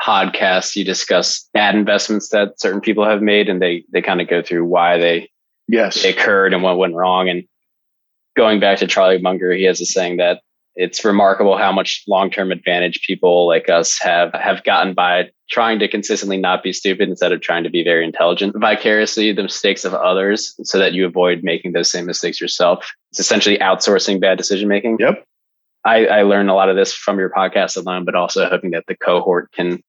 podcasts, 0.00 0.76
you 0.76 0.84
discuss 0.84 1.48
bad 1.52 1.74
investments 1.74 2.28
that 2.30 2.60
certain 2.60 2.80
people 2.80 3.04
have 3.04 3.22
made, 3.22 3.48
and 3.48 3.60
they 3.60 3.84
they 3.92 4.02
kind 4.02 4.20
of 4.20 4.28
go 4.28 4.42
through 4.42 4.64
why 4.64 4.98
they 4.98 5.30
yes. 5.68 6.02
they 6.02 6.10
occurred 6.10 6.54
and 6.54 6.62
what 6.62 6.78
went 6.78 6.94
wrong. 6.94 7.28
And 7.28 7.44
going 8.36 8.60
back 8.60 8.78
to 8.78 8.86
Charlie 8.86 9.18
Munger, 9.18 9.52
he 9.52 9.64
has 9.64 9.80
a 9.80 9.86
saying 9.86 10.16
that 10.18 10.40
it's 10.74 11.04
remarkable 11.04 11.58
how 11.58 11.70
much 11.70 12.02
long-term 12.08 12.50
advantage 12.50 13.02
people 13.06 13.46
like 13.46 13.68
us 13.68 13.98
have 14.00 14.32
have 14.32 14.64
gotten 14.64 14.94
by 14.94 15.30
trying 15.50 15.78
to 15.78 15.88
consistently 15.88 16.38
not 16.38 16.62
be 16.62 16.72
stupid 16.72 17.10
instead 17.10 17.30
of 17.30 17.42
trying 17.42 17.62
to 17.62 17.70
be 17.70 17.84
very 17.84 18.04
intelligent. 18.04 18.54
Vicariously 18.58 19.32
the 19.32 19.42
mistakes 19.42 19.84
of 19.84 19.92
others 19.92 20.54
so 20.62 20.78
that 20.78 20.94
you 20.94 21.04
avoid 21.04 21.40
making 21.42 21.72
those 21.72 21.90
same 21.90 22.06
mistakes 22.06 22.40
yourself. 22.40 22.90
It's 23.10 23.20
essentially 23.20 23.58
outsourcing 23.58 24.20
bad 24.20 24.38
decision 24.38 24.68
making 24.68 24.96
yep 24.98 25.26
I, 25.84 26.06
I 26.06 26.22
learned 26.22 26.50
a 26.50 26.54
lot 26.54 26.68
of 26.68 26.76
this 26.76 26.92
from 26.92 27.18
your 27.18 27.30
podcast 27.30 27.76
alone 27.76 28.04
but 28.04 28.14
also 28.14 28.48
hoping 28.48 28.70
that 28.70 28.84
the 28.86 28.96
cohort 28.96 29.50
can 29.52 29.82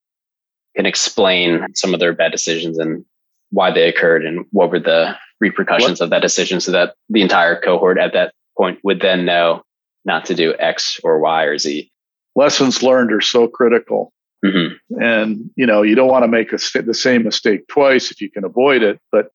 can 0.76 0.86
explain 0.86 1.66
some 1.76 1.94
of 1.94 2.00
their 2.00 2.14
bad 2.14 2.32
decisions 2.32 2.80
and 2.80 3.06
why 3.52 3.72
they 3.72 3.88
occurred 3.88 4.26
and 4.26 4.46
what 4.52 4.72
were 4.72 4.80
the 4.80 5.16
repercussions 5.40 6.00
what? 6.00 6.06
of 6.06 6.10
that 6.10 6.22
decision 6.22 6.60
so 6.60 6.72
that 6.72 6.96
the 7.10 7.22
entire 7.22 7.60
cohort 7.60 8.00
at 8.00 8.14
that 8.14 8.34
point 8.58 8.80
would 8.84 9.02
then 9.02 9.26
know 9.26 9.62
not 10.06 10.26
to 10.26 10.36
do 10.36 10.54
X 10.58 11.00
or 11.04 11.20
Y 11.20 11.44
or 11.44 11.58
Z. 11.58 11.90
Lessons 12.36 12.82
learned 12.82 13.12
are 13.12 13.22
so 13.22 13.48
critical. 13.48 14.12
Mm-hmm. 14.44 15.02
And, 15.02 15.50
you 15.56 15.66
know, 15.66 15.84
you 15.84 15.96
don't 15.96 16.10
want 16.10 16.24
to 16.24 16.28
make 16.28 16.52
a, 16.52 16.82
the 16.82 16.94
same 16.94 17.24
mistake 17.24 17.68
twice 17.68 18.12
if 18.12 18.20
you 18.20 18.30
can 18.30 18.44
avoid 18.44 18.84
it. 18.84 19.00
But 19.12 19.28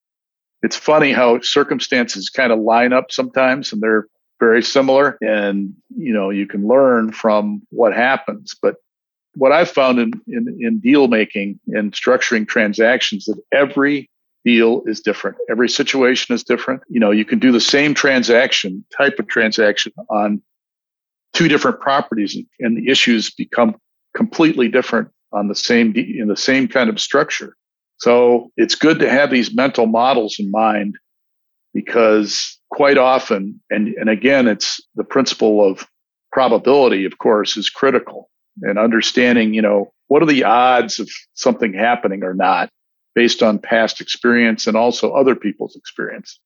it's 0.62 0.76
funny 0.76 1.12
how 1.12 1.40
circumstances 1.40 2.28
kind 2.28 2.52
of 2.52 2.58
line 2.58 2.92
up 2.92 3.10
sometimes 3.10 3.72
and 3.72 3.80
they're 3.80 4.06
very 4.40 4.62
similar. 4.62 5.18
And, 5.20 5.74
you 5.96 6.12
know, 6.12 6.30
you 6.30 6.46
can 6.46 6.66
learn 6.66 7.12
from 7.12 7.62
what 7.70 7.94
happens. 7.94 8.54
But 8.60 8.76
what 9.34 9.52
I've 9.52 9.70
found 9.70 9.98
in, 9.98 10.12
in, 10.26 10.58
in 10.60 10.80
deal 10.80 11.08
making 11.08 11.60
and 11.68 11.92
structuring 11.92 12.46
transactions 12.46 13.24
that 13.26 13.40
every 13.52 14.10
deal 14.44 14.82
is 14.86 15.00
different. 15.00 15.36
Every 15.50 15.68
situation 15.68 16.34
is 16.34 16.42
different. 16.42 16.82
You 16.88 17.00
know, 17.00 17.10
you 17.10 17.24
can 17.24 17.38
do 17.38 17.52
the 17.52 17.60
same 17.60 17.94
transaction, 17.94 18.84
type 18.96 19.18
of 19.18 19.28
transaction 19.28 19.92
on 20.08 20.40
two 21.34 21.48
different 21.48 21.80
properties 21.80 22.36
and 22.58 22.76
the 22.76 22.90
issues 22.90 23.30
become 23.30 23.76
completely 24.16 24.68
different 24.68 25.08
on 25.32 25.48
the 25.48 25.54
same 25.54 25.94
in 25.94 26.28
the 26.28 26.36
same 26.36 26.66
kind 26.66 26.88
of 26.88 26.98
structure. 26.98 27.56
So 27.98 28.50
it's 28.56 28.74
good 28.74 28.98
to 29.00 29.10
have 29.10 29.30
these 29.30 29.54
mental 29.54 29.86
models 29.86 30.36
in 30.38 30.50
mind 30.50 30.96
because 31.74 32.57
quite 32.70 32.98
often, 32.98 33.60
and, 33.70 33.88
and 33.94 34.08
again, 34.08 34.46
it's 34.46 34.80
the 34.94 35.04
principle 35.04 35.64
of 35.64 35.86
probability, 36.32 37.04
of 37.04 37.18
course, 37.18 37.56
is 37.56 37.70
critical 37.70 38.30
and 38.62 38.78
understanding, 38.78 39.54
you 39.54 39.62
know, 39.62 39.92
what 40.08 40.22
are 40.22 40.26
the 40.26 40.44
odds 40.44 40.98
of 40.98 41.08
something 41.34 41.72
happening 41.72 42.22
or 42.22 42.34
not 42.34 42.70
based 43.14 43.42
on 43.42 43.58
past 43.58 44.00
experience 44.00 44.66
and 44.66 44.76
also 44.76 45.12
other 45.12 45.34
people's 45.34 45.76
experience. 45.76 46.38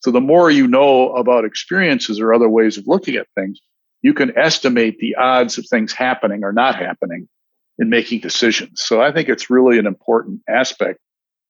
So 0.00 0.10
the 0.10 0.20
more 0.20 0.50
you 0.50 0.66
know 0.68 1.12
about 1.14 1.44
experiences 1.44 2.20
or 2.20 2.32
other 2.32 2.48
ways 2.48 2.78
of 2.78 2.86
looking 2.86 3.16
at 3.16 3.26
things, 3.34 3.60
you 4.02 4.14
can 4.14 4.36
estimate 4.38 4.98
the 4.98 5.16
odds 5.16 5.58
of 5.58 5.66
things 5.68 5.92
happening 5.92 6.44
or 6.44 6.52
not 6.52 6.76
happening 6.76 7.28
in 7.78 7.88
making 7.88 8.20
decisions. 8.20 8.82
So 8.82 9.00
I 9.00 9.12
think 9.12 9.28
it's 9.28 9.50
really 9.50 9.78
an 9.78 9.86
important 9.86 10.40
aspect 10.48 11.00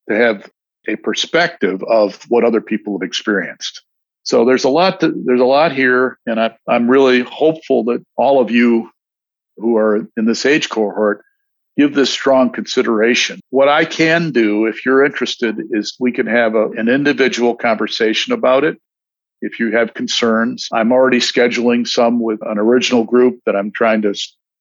to 0.08 0.16
have 0.16 0.50
a 0.86 0.96
perspective 0.96 1.82
of 1.82 2.22
what 2.28 2.44
other 2.44 2.60
people 2.60 2.98
have 2.98 3.06
experienced. 3.06 3.82
So 4.28 4.44
there's 4.44 4.64
a 4.64 4.68
lot 4.68 5.00
to, 5.00 5.10
there's 5.24 5.40
a 5.40 5.46
lot 5.46 5.72
here, 5.72 6.18
and 6.26 6.38
I, 6.38 6.54
I'm 6.68 6.86
really 6.86 7.22
hopeful 7.22 7.84
that 7.84 8.04
all 8.14 8.42
of 8.42 8.50
you 8.50 8.90
who 9.56 9.78
are 9.78 10.06
in 10.18 10.26
this 10.26 10.44
age 10.44 10.68
cohort 10.68 11.24
give 11.78 11.94
this 11.94 12.10
strong 12.10 12.50
consideration. 12.50 13.40
What 13.48 13.70
I 13.70 13.86
can 13.86 14.30
do, 14.30 14.66
if 14.66 14.84
you're 14.84 15.02
interested, 15.02 15.56
is 15.70 15.96
we 15.98 16.12
can 16.12 16.26
have 16.26 16.54
a, 16.54 16.68
an 16.72 16.90
individual 16.90 17.56
conversation 17.56 18.34
about 18.34 18.64
it 18.64 18.78
if 19.40 19.58
you 19.58 19.74
have 19.74 19.94
concerns. 19.94 20.68
I'm 20.74 20.92
already 20.92 21.20
scheduling 21.20 21.88
some 21.88 22.20
with 22.20 22.40
an 22.42 22.58
original 22.58 23.04
group 23.04 23.40
that 23.46 23.56
I'm 23.56 23.72
trying 23.72 24.02
to 24.02 24.12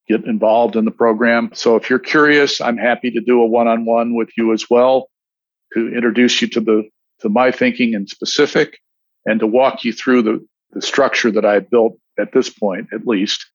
get 0.08 0.24
involved 0.24 0.78
in 0.78 0.86
the 0.86 0.92
program. 0.92 1.50
So 1.54 1.76
if 1.76 1.90
you're 1.90 2.00
curious, 2.00 2.62
I'm 2.62 2.78
happy 2.78 3.12
to 3.12 3.20
do 3.20 3.42
a 3.42 3.46
one-on-one 3.46 4.16
with 4.16 4.30
you 4.38 4.54
as 4.54 4.70
well 4.70 5.10
to 5.74 5.94
introduce 5.94 6.42
you 6.42 6.48
to 6.48 6.62
the 6.62 6.90
to 7.20 7.28
my 7.28 7.52
thinking 7.52 7.96
in 7.96 8.08
specific 8.08 8.80
and 9.28 9.42
to 9.42 9.46
walk 9.46 9.84
you 9.84 9.94
through 9.94 10.24
the, 10.24 10.48
the 10.72 10.82
structure 10.82 11.30
that 11.30 11.46
I 11.46 11.60
built 11.60 12.00
at 12.18 12.32
this 12.32 12.50
point, 12.50 12.88
at 12.94 13.06
least 13.06 13.46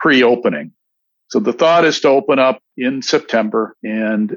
pre-opening. 0.00 0.72
So 1.28 1.38
the 1.38 1.52
thought 1.52 1.84
is 1.84 2.00
to 2.00 2.08
open 2.08 2.38
up 2.38 2.60
in 2.76 3.00
September 3.00 3.76
and 3.82 4.36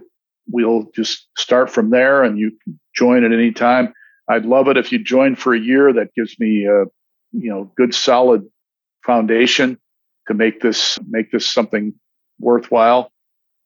we'll 0.49 0.89
just 0.95 1.27
start 1.37 1.69
from 1.69 1.89
there 1.89 2.23
and 2.23 2.37
you 2.37 2.51
can 2.63 2.79
join 2.95 3.23
at 3.23 3.31
any 3.31 3.51
time. 3.51 3.93
I'd 4.29 4.45
love 4.45 4.67
it 4.67 4.77
if 4.77 4.91
you 4.91 5.03
join 5.03 5.35
for 5.35 5.53
a 5.53 5.59
year. 5.59 5.91
That 5.91 6.13
gives 6.15 6.39
me 6.39 6.65
a 6.65 6.85
you 7.33 7.49
know 7.49 7.71
good 7.75 7.95
solid 7.95 8.45
foundation 9.05 9.79
to 10.27 10.33
make 10.33 10.61
this 10.61 10.99
make 11.07 11.31
this 11.31 11.49
something 11.49 11.93
worthwhile. 12.39 13.11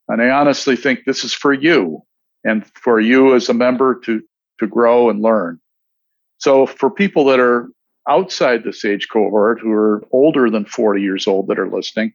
And 0.07 0.21
I 0.21 0.29
honestly 0.29 0.75
think 0.75 0.99
this 1.05 1.23
is 1.23 1.33
for 1.33 1.51
you 1.53 2.03
and 2.43 2.65
for 2.75 2.99
you 2.99 3.35
as 3.35 3.49
a 3.49 3.53
member 3.53 3.99
to 4.05 4.21
to 4.59 4.67
grow 4.67 5.09
and 5.09 5.21
learn. 5.21 5.59
So 6.37 6.65
for 6.65 6.89
people 6.89 7.25
that 7.25 7.39
are 7.39 7.69
outside 8.07 8.63
this 8.63 8.85
age 8.85 9.07
cohort 9.11 9.59
who 9.59 9.71
are 9.71 10.03
older 10.11 10.49
than 10.49 10.65
40 10.65 11.01
years 11.01 11.27
old 11.27 11.47
that 11.47 11.59
are 11.59 11.69
listening, 11.69 12.13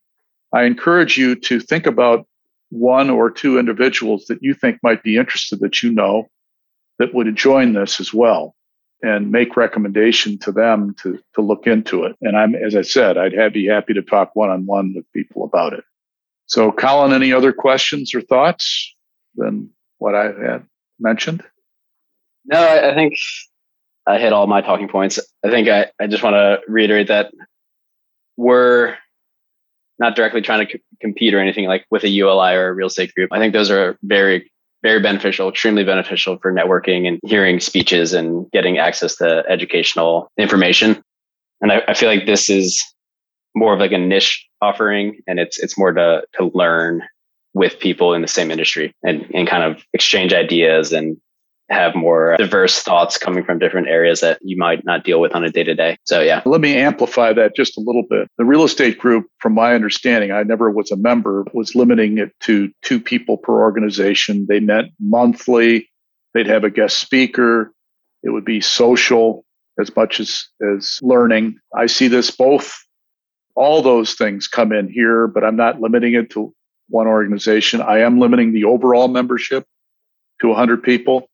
I 0.52 0.64
encourage 0.64 1.16
you 1.16 1.34
to 1.36 1.60
think 1.60 1.86
about 1.86 2.26
one 2.70 3.10
or 3.10 3.30
two 3.30 3.58
individuals 3.58 4.26
that 4.26 4.38
you 4.42 4.54
think 4.54 4.78
might 4.82 5.02
be 5.02 5.16
interested 5.16 5.60
that 5.60 5.82
you 5.82 5.92
know 5.92 6.28
that 6.98 7.14
would 7.14 7.34
join 7.34 7.72
this 7.72 8.00
as 8.00 8.14
well 8.14 8.54
and 9.02 9.32
make 9.32 9.56
recommendation 9.56 10.38
to 10.38 10.52
them 10.52 10.94
to, 11.02 11.18
to 11.34 11.40
look 11.40 11.66
into 11.66 12.04
it. 12.04 12.16
And 12.20 12.36
I'm, 12.36 12.54
as 12.54 12.76
I 12.76 12.82
said, 12.82 13.16
I'd 13.16 13.52
be 13.52 13.66
happy 13.66 13.94
to 13.94 14.02
talk 14.02 14.36
one 14.36 14.50
on 14.50 14.66
one 14.66 14.92
with 14.94 15.10
people 15.12 15.44
about 15.44 15.72
it. 15.72 15.84
So, 16.46 16.70
Colin, 16.70 17.12
any 17.12 17.32
other 17.32 17.52
questions 17.52 18.14
or 18.14 18.20
thoughts 18.20 18.94
than 19.36 19.70
what 19.98 20.14
I 20.14 20.24
had 20.24 20.66
mentioned? 20.98 21.42
No, 22.44 22.60
I 22.60 22.94
think 22.94 23.14
I 24.10 24.18
hit 24.18 24.32
all 24.32 24.46
my 24.46 24.60
talking 24.60 24.88
points. 24.88 25.20
I 25.44 25.50
think 25.50 25.68
I, 25.68 25.86
I 26.00 26.08
just 26.08 26.22
want 26.22 26.34
to 26.34 26.60
reiterate 26.66 27.08
that 27.08 27.32
we're 28.36 28.96
not 30.00 30.16
directly 30.16 30.40
trying 30.40 30.66
to 30.66 30.72
c- 30.72 30.82
compete 31.00 31.32
or 31.32 31.38
anything 31.38 31.66
like 31.66 31.86
with 31.90 32.02
a 32.02 32.08
ULI 32.08 32.54
or 32.54 32.68
a 32.68 32.72
real 32.72 32.88
estate 32.88 33.14
group. 33.14 33.30
I 33.32 33.38
think 33.38 33.52
those 33.52 33.70
are 33.70 33.96
very 34.02 34.50
very 34.82 35.00
beneficial, 35.00 35.48
extremely 35.50 35.84
beneficial 35.84 36.38
for 36.38 36.50
networking 36.50 37.06
and 37.06 37.20
hearing 37.22 37.60
speeches 37.60 38.14
and 38.14 38.50
getting 38.50 38.78
access 38.78 39.16
to 39.16 39.44
educational 39.46 40.32
information. 40.38 41.02
And 41.60 41.70
I, 41.70 41.82
I 41.86 41.92
feel 41.94 42.08
like 42.08 42.24
this 42.24 42.48
is 42.48 42.82
more 43.54 43.74
of 43.74 43.80
like 43.80 43.92
a 43.92 43.98
niche 43.98 44.48
offering 44.62 45.20
and 45.26 45.38
it's 45.38 45.58
it's 45.58 45.78
more 45.78 45.92
to 45.92 46.22
to 46.38 46.50
learn 46.54 47.02
with 47.52 47.78
people 47.78 48.14
in 48.14 48.22
the 48.22 48.28
same 48.28 48.50
industry 48.50 48.94
and, 49.02 49.26
and 49.34 49.46
kind 49.48 49.64
of 49.64 49.84
exchange 49.92 50.32
ideas 50.32 50.92
and 50.92 51.16
have 51.70 51.94
more 51.94 52.36
diverse 52.36 52.82
thoughts 52.82 53.16
coming 53.16 53.44
from 53.44 53.58
different 53.58 53.88
areas 53.88 54.20
that 54.20 54.38
you 54.42 54.56
might 54.56 54.84
not 54.84 55.04
deal 55.04 55.20
with 55.20 55.34
on 55.34 55.44
a 55.44 55.50
day 55.50 55.62
to 55.62 55.74
day. 55.74 55.96
So, 56.04 56.20
yeah. 56.20 56.42
Let 56.44 56.60
me 56.60 56.76
amplify 56.76 57.32
that 57.32 57.54
just 57.54 57.78
a 57.78 57.80
little 57.80 58.02
bit. 58.08 58.28
The 58.38 58.44
real 58.44 58.64
estate 58.64 58.98
group, 58.98 59.26
from 59.38 59.54
my 59.54 59.74
understanding, 59.74 60.32
I 60.32 60.42
never 60.42 60.70
was 60.70 60.90
a 60.90 60.96
member, 60.96 61.44
was 61.54 61.76
limiting 61.76 62.18
it 62.18 62.32
to 62.40 62.70
two 62.82 63.00
people 63.00 63.36
per 63.36 63.60
organization. 63.60 64.46
They 64.48 64.58
met 64.58 64.86
monthly, 64.98 65.88
they'd 66.34 66.48
have 66.48 66.64
a 66.64 66.70
guest 66.70 66.98
speaker, 66.98 67.72
it 68.22 68.30
would 68.30 68.44
be 68.44 68.60
social 68.60 69.44
as 69.80 69.94
much 69.94 70.20
as, 70.20 70.46
as 70.74 70.98
learning. 71.02 71.58
I 71.74 71.86
see 71.86 72.08
this 72.08 72.30
both, 72.30 72.74
all 73.54 73.80
those 73.80 74.14
things 74.14 74.48
come 74.48 74.72
in 74.72 74.88
here, 74.88 75.28
but 75.28 75.44
I'm 75.44 75.56
not 75.56 75.80
limiting 75.80 76.14
it 76.14 76.30
to 76.30 76.52
one 76.88 77.06
organization. 77.06 77.80
I 77.80 78.00
am 78.00 78.18
limiting 78.18 78.52
the 78.52 78.64
overall 78.64 79.06
membership 79.06 79.64
to 80.40 80.48
100 80.48 80.82
people 80.82 81.29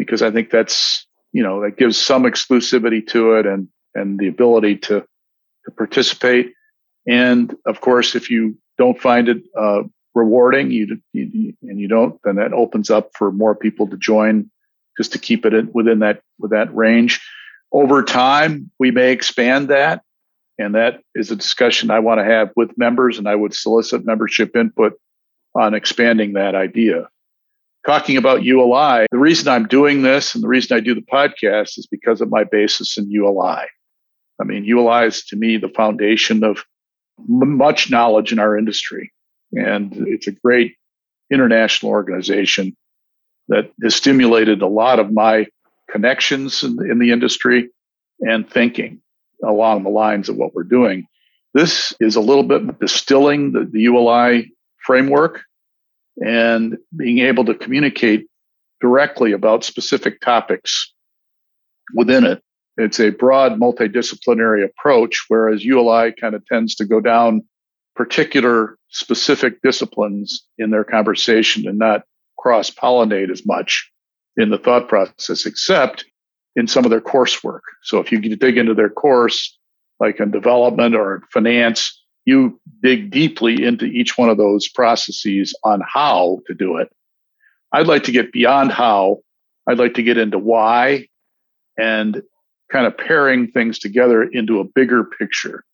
because 0.00 0.22
I 0.22 0.30
think 0.30 0.50
that's 0.50 1.06
you 1.32 1.42
know, 1.42 1.60
that 1.62 1.76
gives 1.76 1.96
some 1.96 2.24
exclusivity 2.24 3.06
to 3.08 3.34
it 3.34 3.46
and, 3.46 3.68
and 3.94 4.18
the 4.18 4.28
ability 4.28 4.76
to, 4.76 5.04
to 5.64 5.70
participate. 5.70 6.54
And 7.06 7.54
of 7.66 7.80
course, 7.80 8.14
if 8.14 8.30
you 8.30 8.58
don't 8.78 9.00
find 9.00 9.28
it 9.28 9.42
uh, 9.56 9.82
rewarding, 10.14 10.70
you, 10.70 11.00
you, 11.12 11.54
and 11.62 11.78
you 11.78 11.88
don't, 11.88 12.20
then 12.24 12.36
that 12.36 12.52
opens 12.52 12.90
up 12.90 13.10
for 13.14 13.30
more 13.30 13.54
people 13.54 13.86
to 13.88 13.96
join, 13.96 14.50
just 14.96 15.12
to 15.12 15.18
keep 15.18 15.46
it 15.46 15.54
in, 15.54 15.70
within 15.72 16.00
that 16.00 16.22
with 16.38 16.50
that 16.50 16.74
range. 16.74 17.20
Over 17.72 18.02
time, 18.02 18.70
we 18.78 18.90
may 18.90 19.12
expand 19.12 19.68
that, 19.68 20.02
and 20.58 20.74
that 20.74 21.02
is 21.14 21.30
a 21.30 21.36
discussion 21.36 21.90
I 21.90 22.00
want 22.00 22.18
to 22.18 22.24
have 22.24 22.50
with 22.56 22.76
members, 22.76 23.18
and 23.18 23.28
I 23.28 23.36
would 23.36 23.54
solicit 23.54 24.04
membership 24.04 24.56
input 24.56 24.94
on 25.54 25.74
expanding 25.74 26.32
that 26.32 26.54
idea. 26.54 27.08
Talking 27.86 28.18
about 28.18 28.42
ULI, 28.42 29.06
the 29.10 29.18
reason 29.18 29.48
I'm 29.48 29.66
doing 29.66 30.02
this 30.02 30.34
and 30.34 30.44
the 30.44 30.48
reason 30.48 30.76
I 30.76 30.80
do 30.80 30.94
the 30.94 31.00
podcast 31.00 31.78
is 31.78 31.88
because 31.90 32.20
of 32.20 32.28
my 32.28 32.44
basis 32.44 32.98
in 32.98 33.10
ULI. 33.10 33.64
I 34.40 34.44
mean, 34.44 34.64
ULI 34.64 35.06
is 35.06 35.24
to 35.26 35.36
me 35.36 35.56
the 35.56 35.68
foundation 35.68 36.44
of 36.44 36.64
much 37.26 37.90
knowledge 37.90 38.32
in 38.32 38.38
our 38.38 38.56
industry. 38.56 39.12
And 39.52 39.92
it's 40.08 40.26
a 40.26 40.32
great 40.32 40.76
international 41.30 41.90
organization 41.90 42.76
that 43.48 43.70
has 43.82 43.94
stimulated 43.94 44.62
a 44.62 44.66
lot 44.66 44.98
of 44.98 45.12
my 45.12 45.46
connections 45.90 46.62
in, 46.62 46.78
in 46.90 46.98
the 46.98 47.10
industry 47.12 47.70
and 48.20 48.48
thinking 48.48 49.00
along 49.44 49.82
the 49.82 49.90
lines 49.90 50.28
of 50.28 50.36
what 50.36 50.54
we're 50.54 50.62
doing. 50.62 51.06
This 51.54 51.94
is 51.98 52.16
a 52.16 52.20
little 52.20 52.44
bit 52.44 52.78
distilling 52.78 53.52
the, 53.52 53.64
the 53.64 53.80
ULI 53.80 54.52
framework 54.84 55.42
and 56.20 56.76
being 56.96 57.18
able 57.18 57.44
to 57.46 57.54
communicate 57.54 58.26
directly 58.80 59.32
about 59.32 59.64
specific 59.64 60.20
topics 60.20 60.92
within 61.94 62.24
it. 62.24 62.42
It's 62.76 63.00
a 63.00 63.10
broad 63.10 63.58
multidisciplinary 63.58 64.64
approach, 64.64 65.24
whereas 65.28 65.64
ULI 65.64 66.12
kind 66.12 66.34
of 66.34 66.44
tends 66.46 66.74
to 66.76 66.84
go 66.84 67.00
down 67.00 67.42
particular 67.94 68.78
specific 68.88 69.60
disciplines 69.62 70.46
in 70.56 70.70
their 70.70 70.84
conversation 70.84 71.68
and 71.68 71.78
not 71.78 72.02
cross 72.38 72.70
pollinate 72.70 73.30
as 73.30 73.44
much 73.44 73.90
in 74.36 74.48
the 74.50 74.58
thought 74.58 74.88
process, 74.88 75.44
except 75.44 76.06
in 76.56 76.66
some 76.66 76.84
of 76.84 76.90
their 76.90 77.00
coursework. 77.00 77.60
So 77.82 77.98
if 77.98 78.10
you 78.10 78.18
dig 78.18 78.56
into 78.56 78.74
their 78.74 78.88
course, 78.88 79.58
like 79.98 80.18
in 80.20 80.30
development 80.30 80.94
or 80.94 81.22
finance, 81.32 81.99
you 82.24 82.60
dig 82.82 83.10
deeply 83.10 83.64
into 83.64 83.86
each 83.86 84.16
one 84.18 84.28
of 84.28 84.36
those 84.36 84.68
processes 84.68 85.54
on 85.64 85.82
how 85.86 86.40
to 86.46 86.54
do 86.54 86.76
it. 86.76 86.90
I'd 87.72 87.86
like 87.86 88.04
to 88.04 88.12
get 88.12 88.32
beyond 88.32 88.72
how. 88.72 89.18
I'd 89.66 89.78
like 89.78 89.94
to 89.94 90.02
get 90.02 90.18
into 90.18 90.38
why 90.38 91.06
and 91.78 92.22
kind 92.70 92.86
of 92.86 92.96
pairing 92.96 93.50
things 93.50 93.78
together 93.78 94.22
into 94.22 94.60
a 94.60 94.64
bigger 94.64 95.04
picture 95.04 95.64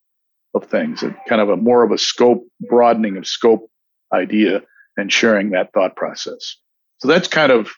of 0.55 0.65
things, 0.65 1.03
and 1.03 1.15
kind 1.29 1.41
of 1.43 1.51
a 1.51 1.57
more 1.57 1.83
of 1.83 1.93
a 1.93 1.99
scope, 1.99 2.47
broadening 2.61 3.17
of 3.19 3.27
scope 3.27 3.69
idea 4.13 4.63
and 4.97 5.13
sharing 5.13 5.51
that 5.51 5.73
thought 5.75 5.97
process. 5.97 6.57
So 6.99 7.09
that's 7.09 7.29
kind 7.29 7.53
of 7.53 7.71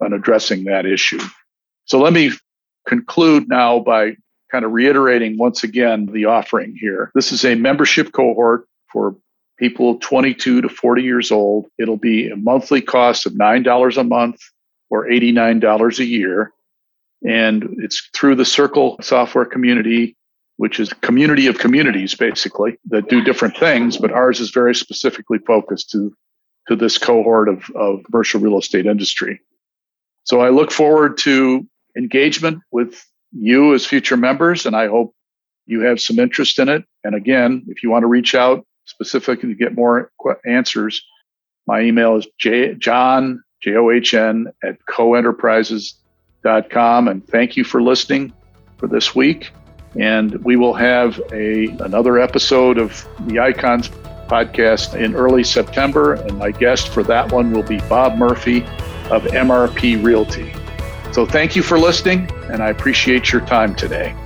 an 0.00 0.14
addressing 0.14 0.64
that 0.64 0.86
issue. 0.86 1.20
So 1.84 2.00
let 2.00 2.14
me 2.14 2.32
conclude 2.88 3.48
now 3.48 3.80
by 3.80 4.16
kind 4.50 4.64
of 4.64 4.72
reiterating 4.72 5.38
once 5.38 5.64
again 5.64 6.06
the 6.06 6.26
offering 6.26 6.76
here. 6.78 7.10
This 7.14 7.32
is 7.32 7.44
a 7.44 7.54
membership 7.54 8.12
cohort 8.12 8.66
for 8.92 9.16
people 9.58 9.98
22 9.98 10.62
to 10.62 10.68
40 10.68 11.02
years 11.02 11.30
old. 11.30 11.66
It'll 11.78 11.96
be 11.96 12.28
a 12.28 12.36
monthly 12.36 12.80
cost 12.80 13.26
of 13.26 13.32
$9 13.32 13.96
a 13.96 14.04
month 14.04 14.40
or 14.90 15.06
$89 15.06 15.98
a 15.98 16.04
year. 16.04 16.52
And 17.26 17.76
it's 17.78 18.08
through 18.14 18.34
the 18.36 18.44
Circle 18.44 18.98
software 19.00 19.46
community 19.46 20.16
which 20.56 20.78
is 20.78 20.92
a 20.92 20.94
community 20.96 21.46
of 21.46 21.58
communities 21.58 22.14
basically 22.14 22.78
that 22.86 23.08
do 23.08 23.22
different 23.22 23.56
things, 23.56 23.96
but 23.96 24.12
ours 24.12 24.40
is 24.40 24.50
very 24.50 24.74
specifically 24.74 25.38
focused 25.38 25.90
to, 25.90 26.14
to 26.68 26.76
this 26.76 26.98
cohort 26.98 27.48
of, 27.48 27.68
of 27.74 28.04
commercial 28.04 28.40
real 28.40 28.58
estate 28.58 28.86
industry. 28.86 29.40
So 30.24 30.40
I 30.40 30.50
look 30.50 30.70
forward 30.70 31.18
to 31.18 31.66
engagement 31.96 32.60
with 32.70 33.04
you 33.34 33.74
as 33.74 33.84
future 33.84 34.16
members, 34.16 34.64
and 34.66 34.76
I 34.76 34.88
hope 34.88 35.14
you 35.66 35.82
have 35.82 36.00
some 36.00 36.18
interest 36.18 36.58
in 36.58 36.68
it. 36.68 36.84
And 37.04 37.14
again, 37.14 37.64
if 37.68 37.82
you 37.82 37.90
want 37.90 38.02
to 38.02 38.06
reach 38.06 38.34
out 38.34 38.66
specifically 38.86 39.48
to 39.48 39.54
get 39.54 39.74
more 39.74 40.10
answers, 40.46 41.02
my 41.66 41.80
email 41.80 42.16
is 42.16 42.26
j- 42.38 42.74
john, 42.74 43.42
J-O-H-N, 43.62 44.48
at 44.62 44.76
coenterprises.com. 44.88 47.08
And 47.08 47.26
thank 47.26 47.56
you 47.56 47.64
for 47.64 47.82
listening 47.82 48.32
for 48.76 48.86
this 48.86 49.14
week. 49.14 49.50
And 49.98 50.44
we 50.44 50.56
will 50.56 50.74
have 50.74 51.18
a 51.32 51.68
another 51.80 52.18
episode 52.18 52.76
of 52.78 53.08
the 53.20 53.38
Icons 53.38 53.88
podcast 54.28 55.00
in 55.00 55.14
early 55.14 55.44
September. 55.44 56.14
And 56.14 56.36
my 56.38 56.50
guest 56.50 56.88
for 56.88 57.02
that 57.04 57.32
one 57.32 57.52
will 57.52 57.62
be 57.62 57.78
Bob 57.88 58.18
Murphy 58.18 58.64
of 59.10 59.22
MRP 59.24 60.02
Realty. 60.02 60.52
So 61.14 61.24
thank 61.24 61.54
you 61.54 61.62
for 61.62 61.78
listening, 61.78 62.28
and 62.50 62.60
I 62.60 62.70
appreciate 62.70 63.30
your 63.30 63.42
time 63.42 63.76
today. 63.76 64.16